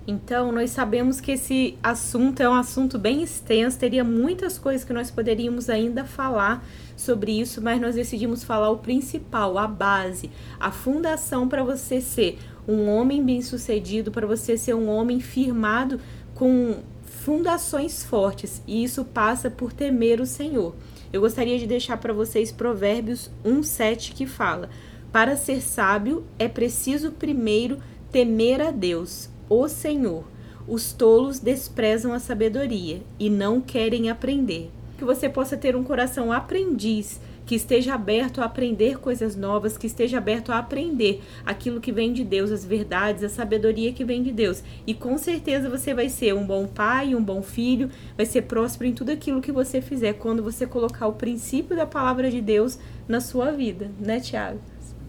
Então, 0.08 0.52
nós 0.52 0.70
sabemos 0.70 1.20
que 1.20 1.32
esse 1.32 1.76
assunto 1.82 2.40
é 2.40 2.48
um 2.48 2.54
assunto 2.54 2.96
bem 2.96 3.24
extenso, 3.24 3.76
teria 3.76 4.04
muitas 4.04 4.56
coisas 4.56 4.84
que 4.84 4.92
nós 4.92 5.10
poderíamos 5.10 5.68
ainda 5.68 6.04
falar 6.04 6.64
sobre 6.96 7.40
isso, 7.40 7.60
mas 7.60 7.80
nós 7.80 7.96
decidimos 7.96 8.44
falar 8.44 8.70
o 8.70 8.78
principal, 8.78 9.58
a 9.58 9.66
base, 9.66 10.30
a 10.60 10.70
fundação 10.70 11.48
para 11.48 11.64
você 11.64 12.00
ser 12.00 12.38
um 12.68 12.88
homem 12.88 13.24
bem-sucedido, 13.24 14.12
para 14.12 14.28
você 14.28 14.56
ser 14.56 14.74
um 14.74 14.88
homem 14.88 15.18
firmado 15.18 16.00
com 16.36 16.76
fundações 17.02 18.04
fortes, 18.04 18.62
e 18.64 18.84
isso 18.84 19.04
passa 19.04 19.50
por 19.50 19.72
temer 19.72 20.20
o 20.20 20.26
Senhor. 20.26 20.76
Eu 21.12 21.20
gostaria 21.20 21.58
de 21.58 21.66
deixar 21.66 21.96
para 21.96 22.12
vocês 22.12 22.52
Provérbios 22.52 23.28
1:7 23.44 24.12
que 24.12 24.26
fala: 24.26 24.68
Para 25.10 25.36
ser 25.36 25.60
sábio 25.60 26.24
é 26.38 26.46
preciso 26.46 27.10
primeiro 27.10 27.78
temer 28.12 28.60
a 28.60 28.70
Deus 28.70 29.28
o 29.48 29.68
Senhor. 29.68 30.24
Os 30.68 30.92
tolos 30.92 31.38
desprezam 31.38 32.12
a 32.12 32.18
sabedoria 32.18 33.00
e 33.18 33.30
não 33.30 33.60
querem 33.60 34.10
aprender. 34.10 34.70
Que 34.98 35.04
você 35.04 35.28
possa 35.28 35.56
ter 35.56 35.76
um 35.76 35.84
coração 35.84 36.32
aprendiz, 36.32 37.20
que 37.46 37.54
esteja 37.54 37.94
aberto 37.94 38.40
a 38.40 38.46
aprender 38.46 38.98
coisas 38.98 39.36
novas, 39.36 39.78
que 39.78 39.86
esteja 39.86 40.18
aberto 40.18 40.50
a 40.50 40.58
aprender 40.58 41.22
aquilo 41.44 41.80
que 41.80 41.92
vem 41.92 42.12
de 42.12 42.24
Deus, 42.24 42.50
as 42.50 42.64
verdades, 42.64 43.22
a 43.22 43.28
sabedoria 43.28 43.92
que 43.92 44.04
vem 44.04 44.22
de 44.22 44.32
Deus. 44.32 44.64
E 44.84 44.92
com 44.92 45.16
certeza 45.16 45.70
você 45.70 45.94
vai 45.94 46.08
ser 46.08 46.34
um 46.34 46.44
bom 46.44 46.66
pai, 46.66 47.14
um 47.14 47.22
bom 47.22 47.42
filho, 47.42 47.88
vai 48.16 48.26
ser 48.26 48.42
próspero 48.42 48.90
em 48.90 48.92
tudo 48.92 49.10
aquilo 49.10 49.40
que 49.40 49.52
você 49.52 49.80
fizer 49.80 50.14
quando 50.14 50.42
você 50.42 50.66
colocar 50.66 51.06
o 51.06 51.12
princípio 51.12 51.76
da 51.76 51.86
palavra 51.86 52.28
de 52.28 52.40
Deus 52.40 52.78
na 53.06 53.20
sua 53.20 53.52
vida, 53.52 53.88
né, 54.00 54.18
Tiago? 54.18 54.58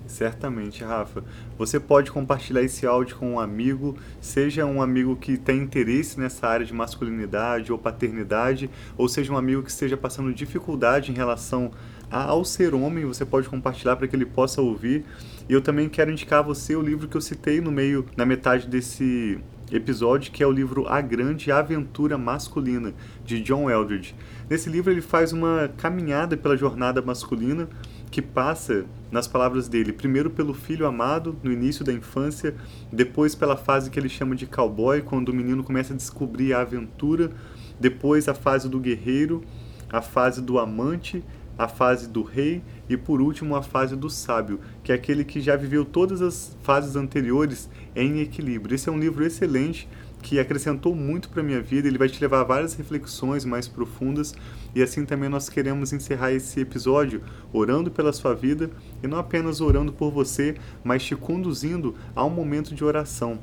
Certamente, 0.08 0.84
Rafa. 0.84 1.24
Você 1.58 1.80
pode 1.80 2.12
compartilhar 2.12 2.62
esse 2.62 2.88
áudio 2.88 3.17
com 3.17 3.34
um 3.34 3.39
amigo, 3.39 3.98
seja 4.22 4.65
um 4.65 4.82
amigo 4.82 5.15
que 5.15 5.38
tem 5.38 5.60
interesse 5.60 6.20
nessa 6.20 6.48
área 6.48 6.65
de 6.65 6.74
masculinidade 6.74 7.72
ou 7.72 7.78
paternidade, 7.78 8.70
ou 8.98 9.08
seja 9.10 9.32
um 9.34 9.38
amigo 9.38 9.62
que 9.62 9.70
esteja 9.70 9.98
passando 9.98 10.34
dificuldade 10.34 11.12
em 11.12 11.15
relação 11.15 11.72
ao 12.10 12.46
ser 12.46 12.74
homem, 12.74 13.06
você 13.06 13.26
pode 13.26 13.50
compartilhar 13.50 13.98
para 13.98 14.08
que 14.08 14.15
ele 14.15 14.26
possa 14.26 14.62
ouvir. 14.62 15.04
E 15.50 15.54
eu 15.54 15.62
também 15.62 15.89
quero 15.89 16.10
indicar 16.10 16.39
a 16.39 16.43
você 16.43 16.76
o 16.76 16.82
livro 16.82 17.08
que 17.08 17.17
eu 17.17 17.22
citei 17.22 17.60
no 17.60 17.72
meio, 17.72 18.06
na 18.15 18.26
metade 18.26 18.67
desse 18.67 19.39
episódio, 19.72 20.32
que 20.32 20.41
é 20.41 20.48
o 20.48 20.52
livro 20.52 20.88
A 20.88 21.02
Grande 21.02 21.52
Aventura 21.52 22.17
Masculina, 22.17 22.93
de 23.26 23.41
John 23.41 23.70
Eldridge. 23.70 24.15
Nesse 24.50 24.70
livro 24.70 24.91
ele 24.91 25.02
faz 25.02 25.34
uma 25.34 25.70
caminhada 25.78 26.38
pela 26.38 26.56
jornada 26.56 27.02
masculina 27.02 27.67
que 28.10 28.22
passa, 28.22 28.86
nas 29.12 29.28
palavras 29.28 29.67
dele, 29.67 29.93
primeiro 29.93 30.30
pelo 30.30 30.54
filho 30.54 30.86
amado, 30.86 31.36
no 31.43 31.52
início 31.52 31.84
da 31.84 31.93
infância, 31.93 32.56
depois 32.91 33.36
pela 33.36 33.58
fase 33.58 33.89
que 33.89 34.00
ele 34.00 34.10
chama 34.10 34.36
de 34.36 34.46
cowboy, 34.46 35.02
quando 35.02 35.30
o 35.30 35.34
menino 35.34 35.63
começa 35.63 35.93
a 35.93 35.98
descobrir 35.98 36.54
a 36.54 36.62
aventura, 36.62 37.32
depois 37.80 38.28
a 38.28 38.34
fase 38.34 38.70
do 38.70 38.80
guerreiro, 38.80 39.43
a 39.89 40.02
fase 40.02 40.41
do 40.41 40.60
amante, 40.60 41.24
a 41.58 41.67
fase 41.67 42.08
do 42.08 42.22
rei 42.22 42.62
e 42.88 42.96
por 42.96 43.20
último 43.20 43.56
a 43.56 43.63
fase 43.63 43.96
do 43.96 44.10
sábio, 44.10 44.60
que 44.84 44.91
é 44.91 44.96
aquele 44.96 45.24
que 45.24 45.41
já 45.41 45.56
viveu 45.56 45.84
todas 45.84 46.22
as 46.22 46.56
fases 46.62 46.96
anteriores 46.96 47.70
em 47.96 48.20
equilíbrio. 48.20 48.76
Esse 48.76 48.89
é 48.89 48.91
um 48.91 49.00
livro 49.00 49.26
excelente 49.26 49.89
que 50.22 50.40
acrescentou 50.40 50.96
muito 50.96 51.30
para 51.30 51.44
minha 51.44 51.62
vida, 51.62 51.88
ele 51.88 51.98
vai 51.98 52.10
te 52.10 52.20
levar 52.20 52.42
a 52.42 52.44
várias 52.44 52.74
reflexões 52.74 53.46
mais 53.46 53.68
profundas 53.68 54.34
e 54.76 54.82
assim 54.82 55.06
também 55.06 55.30
nós 55.30 55.48
queremos 55.50 55.94
encerrar 55.94 56.32
esse 56.32 56.60
episódio 56.60 57.22
orando 57.54 57.90
pela 57.92 58.12
sua 58.12 58.34
vida 58.34 58.70
e 59.04 59.08
não 59.08 59.18
apenas 59.18 59.62
orando 59.62 59.94
por 59.94 60.12
você, 60.12 60.56
mas 60.84 61.04
te 61.04 61.16
conduzindo 61.16 61.96
a 62.16 62.26
um 62.26 62.30
momento 62.30 62.74
de 62.74 62.84
oração 62.84 63.40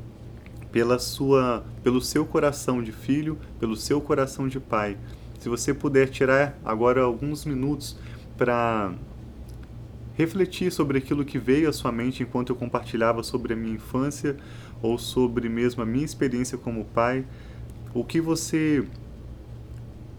pela 0.70 0.98
sua, 0.98 1.64
pelo 1.84 2.00
seu 2.00 2.26
coração 2.26 2.82
de 2.82 2.90
filho, 2.90 3.38
pelo 3.60 3.76
seu 3.76 4.00
coração 4.00 4.48
de 4.48 4.58
pai. 4.58 4.96
Se 5.38 5.48
você 5.48 5.72
puder 5.72 6.08
tirar 6.08 6.58
agora 6.64 7.02
alguns 7.02 7.44
minutos 7.44 7.96
para 8.36 8.92
refletir 10.14 10.72
sobre 10.72 10.98
aquilo 10.98 11.24
que 11.24 11.38
veio 11.38 11.68
à 11.68 11.72
sua 11.72 11.92
mente 11.92 12.22
enquanto 12.22 12.50
eu 12.50 12.56
compartilhava 12.56 13.22
sobre 13.22 13.52
a 13.52 13.56
minha 13.56 13.74
infância 13.74 14.36
ou 14.84 14.98
sobre 14.98 15.48
mesmo 15.48 15.82
a 15.82 15.86
minha 15.86 16.04
experiência 16.04 16.58
como 16.58 16.84
pai, 16.84 17.24
o 17.94 18.04
que 18.04 18.20
você 18.20 18.84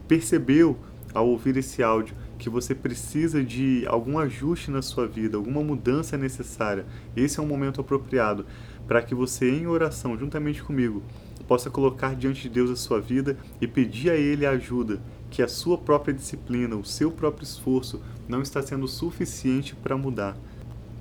percebeu 0.08 0.76
ao 1.14 1.28
ouvir 1.28 1.56
esse 1.56 1.84
áudio 1.84 2.16
que 2.40 2.50
você 2.50 2.74
precisa 2.74 3.44
de 3.44 3.86
algum 3.88 4.18
ajuste 4.18 4.72
na 4.72 4.82
sua 4.82 5.08
vida, 5.08 5.38
alguma 5.38 5.64
mudança 5.64 6.18
necessária. 6.18 6.84
Esse 7.16 7.40
é 7.40 7.44
um 7.44 7.46
momento 7.46 7.80
apropriado 7.80 8.44
para 8.88 9.04
que 9.04 9.14
você 9.14 9.50
em 9.52 9.68
oração 9.68 10.18
juntamente 10.18 10.64
comigo 10.64 11.04
possa 11.48 11.70
colocar 11.70 12.16
diante 12.16 12.42
de 12.42 12.50
Deus 12.50 12.72
a 12.72 12.76
sua 12.76 13.00
vida 13.00 13.38
e 13.62 13.68
pedir 13.68 14.10
a 14.10 14.16
ele 14.16 14.48
ajuda 14.48 15.00
que 15.30 15.44
a 15.44 15.48
sua 15.48 15.78
própria 15.78 16.14
disciplina, 16.14 16.76
o 16.76 16.84
seu 16.84 17.12
próprio 17.12 17.44
esforço 17.44 18.02
não 18.28 18.42
está 18.42 18.64
sendo 18.64 18.88
suficiente 18.88 19.76
para 19.76 19.96
mudar. 19.96 20.36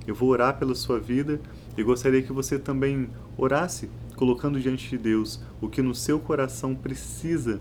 Eu 0.05 0.13
vou 0.13 0.29
orar 0.29 0.59
pela 0.59 0.75
sua 0.75 0.99
vida 0.99 1.41
e 1.77 1.83
gostaria 1.83 2.21
que 2.21 2.31
você 2.31 2.57
também 2.57 3.09
orasse, 3.37 3.89
colocando 4.15 4.59
diante 4.59 4.89
de 4.89 4.97
Deus 4.97 5.41
o 5.61 5.67
que 5.67 5.81
no 5.81 5.93
seu 5.93 6.19
coração 6.19 6.73
precisa 6.73 7.59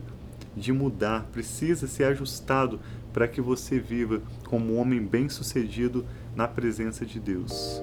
de 0.56 0.72
mudar, 0.72 1.24
precisa 1.32 1.86
ser 1.86 2.04
ajustado 2.04 2.78
para 3.12 3.26
que 3.26 3.40
você 3.40 3.78
viva 3.78 4.22
como 4.48 4.74
um 4.74 4.78
homem 4.78 5.00
bem-sucedido 5.00 6.04
na 6.34 6.46
presença 6.46 7.04
de 7.04 7.18
Deus. 7.18 7.82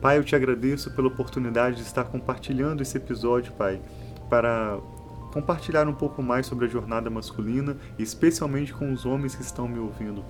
Pai, 0.00 0.16
eu 0.16 0.24
te 0.24 0.34
agradeço 0.34 0.90
pela 0.92 1.08
oportunidade 1.08 1.76
de 1.76 1.82
estar 1.82 2.04
compartilhando 2.04 2.80
esse 2.80 2.96
episódio, 2.96 3.52
Pai, 3.52 3.82
para 4.30 4.78
compartilhar 5.32 5.86
um 5.86 5.92
pouco 5.92 6.22
mais 6.22 6.46
sobre 6.46 6.64
a 6.64 6.68
jornada 6.68 7.10
masculina, 7.10 7.76
especialmente 7.98 8.72
com 8.72 8.92
os 8.92 9.04
homens 9.04 9.34
que 9.34 9.42
estão 9.42 9.68
me 9.68 9.78
ouvindo. 9.78 10.24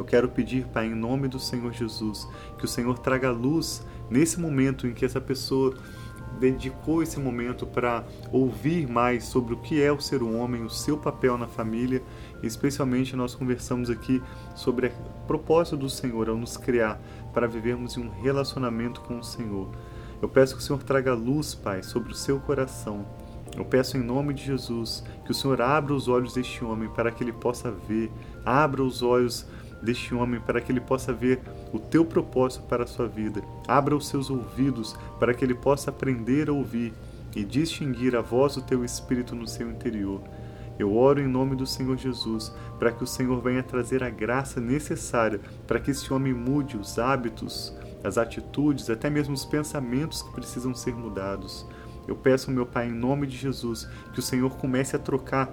Eu 0.00 0.04
quero 0.06 0.30
pedir, 0.30 0.64
Pai, 0.68 0.86
em 0.86 0.94
nome 0.94 1.28
do 1.28 1.38
Senhor 1.38 1.74
Jesus, 1.74 2.26
que 2.56 2.64
o 2.64 2.68
Senhor 2.68 2.98
traga 2.98 3.30
luz 3.30 3.86
nesse 4.08 4.40
momento 4.40 4.86
em 4.86 4.94
que 4.94 5.04
essa 5.04 5.20
pessoa 5.20 5.74
dedicou 6.38 7.02
esse 7.02 7.20
momento 7.20 7.66
para 7.66 8.02
ouvir 8.32 8.88
mais 8.88 9.24
sobre 9.24 9.52
o 9.52 9.58
que 9.58 9.78
é 9.82 9.92
o 9.92 10.00
ser 10.00 10.22
homem, 10.22 10.64
o 10.64 10.70
seu 10.70 10.96
papel 10.96 11.36
na 11.36 11.46
família, 11.46 12.02
especialmente 12.42 13.14
nós 13.14 13.34
conversamos 13.34 13.90
aqui 13.90 14.22
sobre 14.54 14.86
o 14.86 15.26
propósito 15.26 15.76
do 15.76 15.90
Senhor 15.90 16.30
ao 16.30 16.36
nos 16.38 16.56
criar 16.56 16.98
para 17.34 17.46
vivermos 17.46 17.98
em 17.98 18.00
um 18.00 18.08
relacionamento 18.08 19.02
com 19.02 19.18
o 19.18 19.22
Senhor. 19.22 19.68
Eu 20.22 20.30
peço 20.30 20.56
que 20.56 20.62
o 20.62 20.64
Senhor 20.64 20.82
traga 20.82 21.12
luz, 21.12 21.54
Pai, 21.54 21.82
sobre 21.82 22.12
o 22.12 22.16
seu 22.16 22.40
coração. 22.40 23.04
Eu 23.54 23.66
peço 23.66 23.98
em 23.98 24.00
nome 24.00 24.32
de 24.32 24.44
Jesus 24.44 25.04
que 25.26 25.30
o 25.30 25.34
Senhor 25.34 25.60
abra 25.60 25.92
os 25.92 26.08
olhos 26.08 26.32
deste 26.32 26.64
homem 26.64 26.88
para 26.88 27.10
que 27.10 27.22
ele 27.22 27.32
possa 27.32 27.70
ver, 27.70 28.10
abra 28.46 28.82
os 28.82 29.02
olhos 29.02 29.46
deste 29.82 30.14
homem 30.14 30.40
para 30.40 30.60
que 30.60 30.70
ele 30.70 30.80
possa 30.80 31.12
ver 31.12 31.40
o 31.72 31.78
teu 31.78 32.04
propósito 32.04 32.64
para 32.64 32.84
a 32.84 32.86
sua 32.86 33.06
vida. 33.06 33.42
Abra 33.66 33.96
os 33.96 34.08
seus 34.08 34.30
ouvidos 34.30 34.96
para 35.18 35.34
que 35.34 35.44
ele 35.44 35.54
possa 35.54 35.90
aprender 35.90 36.48
a 36.48 36.52
ouvir 36.52 36.92
e 37.34 37.44
distinguir 37.44 38.16
a 38.16 38.20
voz 38.20 38.54
do 38.56 38.62
teu 38.62 38.84
espírito 38.84 39.34
no 39.34 39.46
seu 39.46 39.70
interior. 39.70 40.20
Eu 40.78 40.96
oro 40.96 41.20
em 41.20 41.28
nome 41.28 41.54
do 41.54 41.66
Senhor 41.66 41.96
Jesus 41.96 42.52
para 42.78 42.90
que 42.90 43.04
o 43.04 43.06
Senhor 43.06 43.40
venha 43.42 43.62
trazer 43.62 44.02
a 44.02 44.08
graça 44.08 44.60
necessária 44.60 45.40
para 45.66 45.78
que 45.78 45.90
esse 45.90 46.12
homem 46.12 46.32
mude 46.32 46.76
os 46.76 46.98
hábitos, 46.98 47.74
as 48.02 48.16
atitudes, 48.16 48.88
até 48.88 49.10
mesmo 49.10 49.34
os 49.34 49.44
pensamentos 49.44 50.22
que 50.22 50.32
precisam 50.32 50.74
ser 50.74 50.94
mudados. 50.94 51.66
Eu 52.08 52.16
peço, 52.16 52.50
meu 52.50 52.64
Pai, 52.64 52.88
em 52.88 52.92
nome 52.92 53.26
de 53.26 53.36
Jesus, 53.36 53.86
que 54.12 54.18
o 54.18 54.22
Senhor 54.22 54.56
comece 54.56 54.96
a 54.96 54.98
trocar 54.98 55.50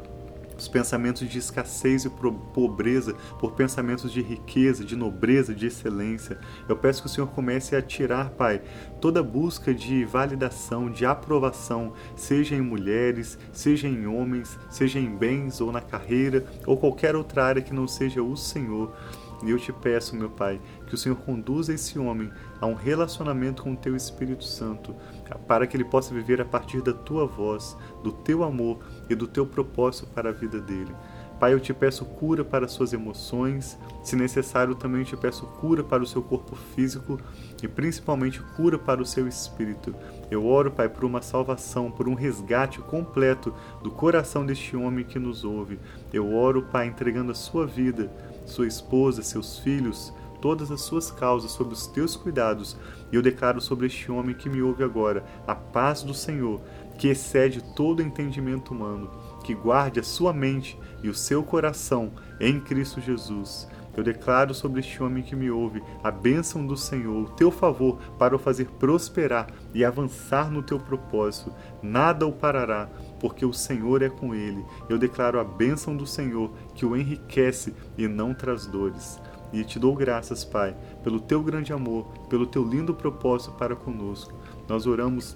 os 0.58 0.68
pensamentos 0.68 1.28
de 1.28 1.38
escassez 1.38 2.06
e 2.06 2.10
pobreza 2.10 3.14
por 3.40 3.54
pensamentos 3.54 4.12
de 4.12 4.22
riqueza, 4.22 4.84
de 4.84 4.96
nobreza, 4.96 5.54
de 5.54 5.68
excelência. 5.68 6.38
Eu 6.68 6.76
peço 6.76 7.02
que 7.02 7.08
o 7.08 7.10
Senhor 7.10 7.28
comece 7.28 7.76
a 7.76 7.82
tirar, 7.82 8.32
Pai, 8.32 8.62
toda 9.00 9.22
busca 9.22 9.74
de 9.74 10.04
validação, 10.06 10.90
de 10.90 11.06
aprovação, 11.06 11.94
seja 12.16 12.56
em 12.56 12.62
mulheres, 12.62 13.38
seja 13.52 13.88
em 13.88 14.08
homens, 14.08 14.58
seja 14.70 15.00
em 15.00 15.16
bens 15.16 15.62
ou 15.62 15.72
na 15.72 15.82
carreira 15.82 16.46
ou 16.66 16.78
qualquer 16.78 17.16
outra 17.16 17.46
área 17.46 17.62
que 17.62 17.74
não 17.74 17.88
seja 17.88 18.22
o 18.22 18.36
Senhor. 18.36 18.94
E 19.44 19.52
eu 19.52 19.60
te 19.60 19.72
peço, 19.72 20.16
meu 20.16 20.30
Pai, 20.30 20.60
que 20.88 20.96
o 20.96 20.98
Senhor 20.98 21.16
conduza 21.16 21.74
esse 21.74 22.00
homem 22.00 22.32
a 22.60 22.66
um 22.66 22.74
relacionamento 22.74 23.64
com 23.64 23.74
o 23.74 23.78
Teu 23.78 23.96
Espírito 23.96 24.44
Santo, 24.44 24.96
para 25.48 25.68
que 25.68 25.78
ele 25.78 25.86
possa 25.86 26.14
viver 26.14 26.42
a 26.42 26.46
partir 26.46 26.82
da 26.82 26.94
Tua 26.94 27.26
voz, 27.26 27.78
do 28.04 28.12
Teu 28.12 28.44
amor 28.44 28.80
e 29.10 29.16
do 29.16 29.28
Teu 29.28 29.46
propósito 29.46 30.08
para 30.08 30.30
a 30.30 30.34
vida 30.34 30.60
dele. 30.60 30.94
Pai, 31.40 31.54
eu 31.54 31.60
te 31.60 31.72
peço 31.72 32.04
cura 32.04 32.44
para 32.44 32.68
suas 32.68 32.94
emoções, 32.94 33.78
se 34.04 34.16
necessário 34.16 34.74
também 34.74 35.04
te 35.04 35.16
peço 35.16 35.46
cura 35.46 35.84
para 35.84 36.02
o 36.02 36.08
seu 36.08 36.24
corpo 36.24 36.56
físico 36.56 37.20
e 37.62 37.68
principalmente 37.68 38.42
cura 38.56 38.80
para 38.80 39.04
o 39.04 39.06
seu 39.06 39.28
espírito. 39.28 39.94
Eu 40.32 40.48
oro, 40.48 40.72
Pai, 40.72 40.90
por 40.90 41.06
uma 41.06 41.22
salvação, 41.22 41.92
por 41.92 42.10
um 42.10 42.16
resgate 42.16 42.80
completo 42.80 43.54
do 43.84 43.92
coração 43.92 44.44
deste 44.44 44.76
homem 44.76 45.06
que 45.06 45.20
nos 45.20 45.44
ouve. 45.44 45.80
Eu 46.12 46.34
oro, 46.34 46.64
Pai, 46.64 46.88
entregando 46.88 47.32
a 47.32 47.36
sua 47.36 47.68
vida 47.68 48.12
sua 48.48 48.68
esposa, 48.68 49.22
seus 49.22 49.60
filhos, 49.60 50.14
todas 50.42 50.72
as 50.72 50.82
suas 50.82 51.12
causas 51.12 51.52
sob 51.52 51.74
os 51.74 51.88
teus 51.88 52.16
cuidados, 52.16 52.78
e 53.12 53.16
eu 53.16 53.22
declaro 53.22 53.60
sobre 53.62 53.88
este 53.88 54.12
homem 54.12 54.36
que 54.36 54.50
me 54.50 54.62
ouve 54.62 54.84
agora 54.84 55.24
a 55.46 55.54
paz 55.56 56.04
do 56.04 56.14
Senhor, 56.14 56.62
que 56.98 57.08
excede 57.08 57.62
todo 57.76 58.02
entendimento 58.02 58.74
humano, 58.74 59.10
que 59.44 59.54
guarde 59.54 60.00
a 60.00 60.04
sua 60.04 60.34
mente 60.34 60.78
e 61.04 61.10
o 61.10 61.14
seu 61.14 61.44
coração 61.44 62.12
em 62.40 62.60
Cristo 62.60 63.00
Jesus. 63.00 63.68
Eu 63.98 64.04
declaro 64.04 64.54
sobre 64.54 64.80
este 64.80 65.02
homem 65.02 65.24
que 65.24 65.36
me 65.36 65.50
ouve 65.50 65.82
a 66.04 66.12
bênção 66.12 66.64
do 66.64 66.78
Senhor, 66.78 67.24
o 67.24 67.30
teu 67.32 67.50
favor 67.50 67.98
para 68.20 68.36
o 68.36 68.40
fazer 68.40 68.68
prosperar 68.80 69.48
e 69.74 69.84
avançar 69.84 70.52
no 70.52 70.62
teu 70.62 70.80
propósito. 70.80 71.52
Nada 71.82 72.28
o 72.28 72.32
parará, 72.32 72.88
porque 73.20 73.44
o 73.44 73.52
Senhor 73.52 74.04
é 74.04 74.10
com 74.10 74.36
ele. 74.36 74.64
Eu 74.88 75.00
declaro 75.00 75.40
a 75.40 75.44
bênção 75.44 75.98
do 75.98 76.06
Senhor 76.06 76.52
que 76.76 76.86
o 76.86 76.96
enriquece 76.96 77.74
e 77.98 78.08
não 78.08 78.36
traz 78.36 78.68
dores. 78.68 79.20
E 79.52 79.64
te 79.64 79.80
dou 79.80 79.96
graças, 79.96 80.46
Pai, 80.46 80.78
pelo 81.04 81.20
teu 81.20 81.42
grande 81.42 81.74
amor, 81.74 82.06
pelo 82.30 82.46
teu 82.46 82.64
lindo 82.64 82.94
propósito 82.94 83.54
para 83.54 83.76
conosco. 83.76 84.32
Nós 84.68 84.86
oramos 84.86 85.36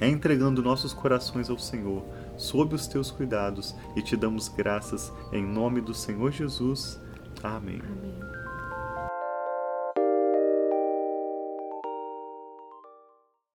entregando 0.00 0.62
nossos 0.62 0.94
corações 0.94 1.50
ao 1.50 1.58
Senhor, 1.58 2.02
sob 2.38 2.74
os 2.74 2.86
teus 2.86 3.10
cuidados, 3.10 3.74
e 3.94 4.00
te 4.00 4.16
damos 4.16 4.48
graças 4.48 5.12
em 5.30 5.44
nome 5.44 5.82
do 5.82 5.92
Senhor 5.92 6.30
Jesus. 6.30 6.98
Amém. 7.42 7.80
Amém. 7.82 8.39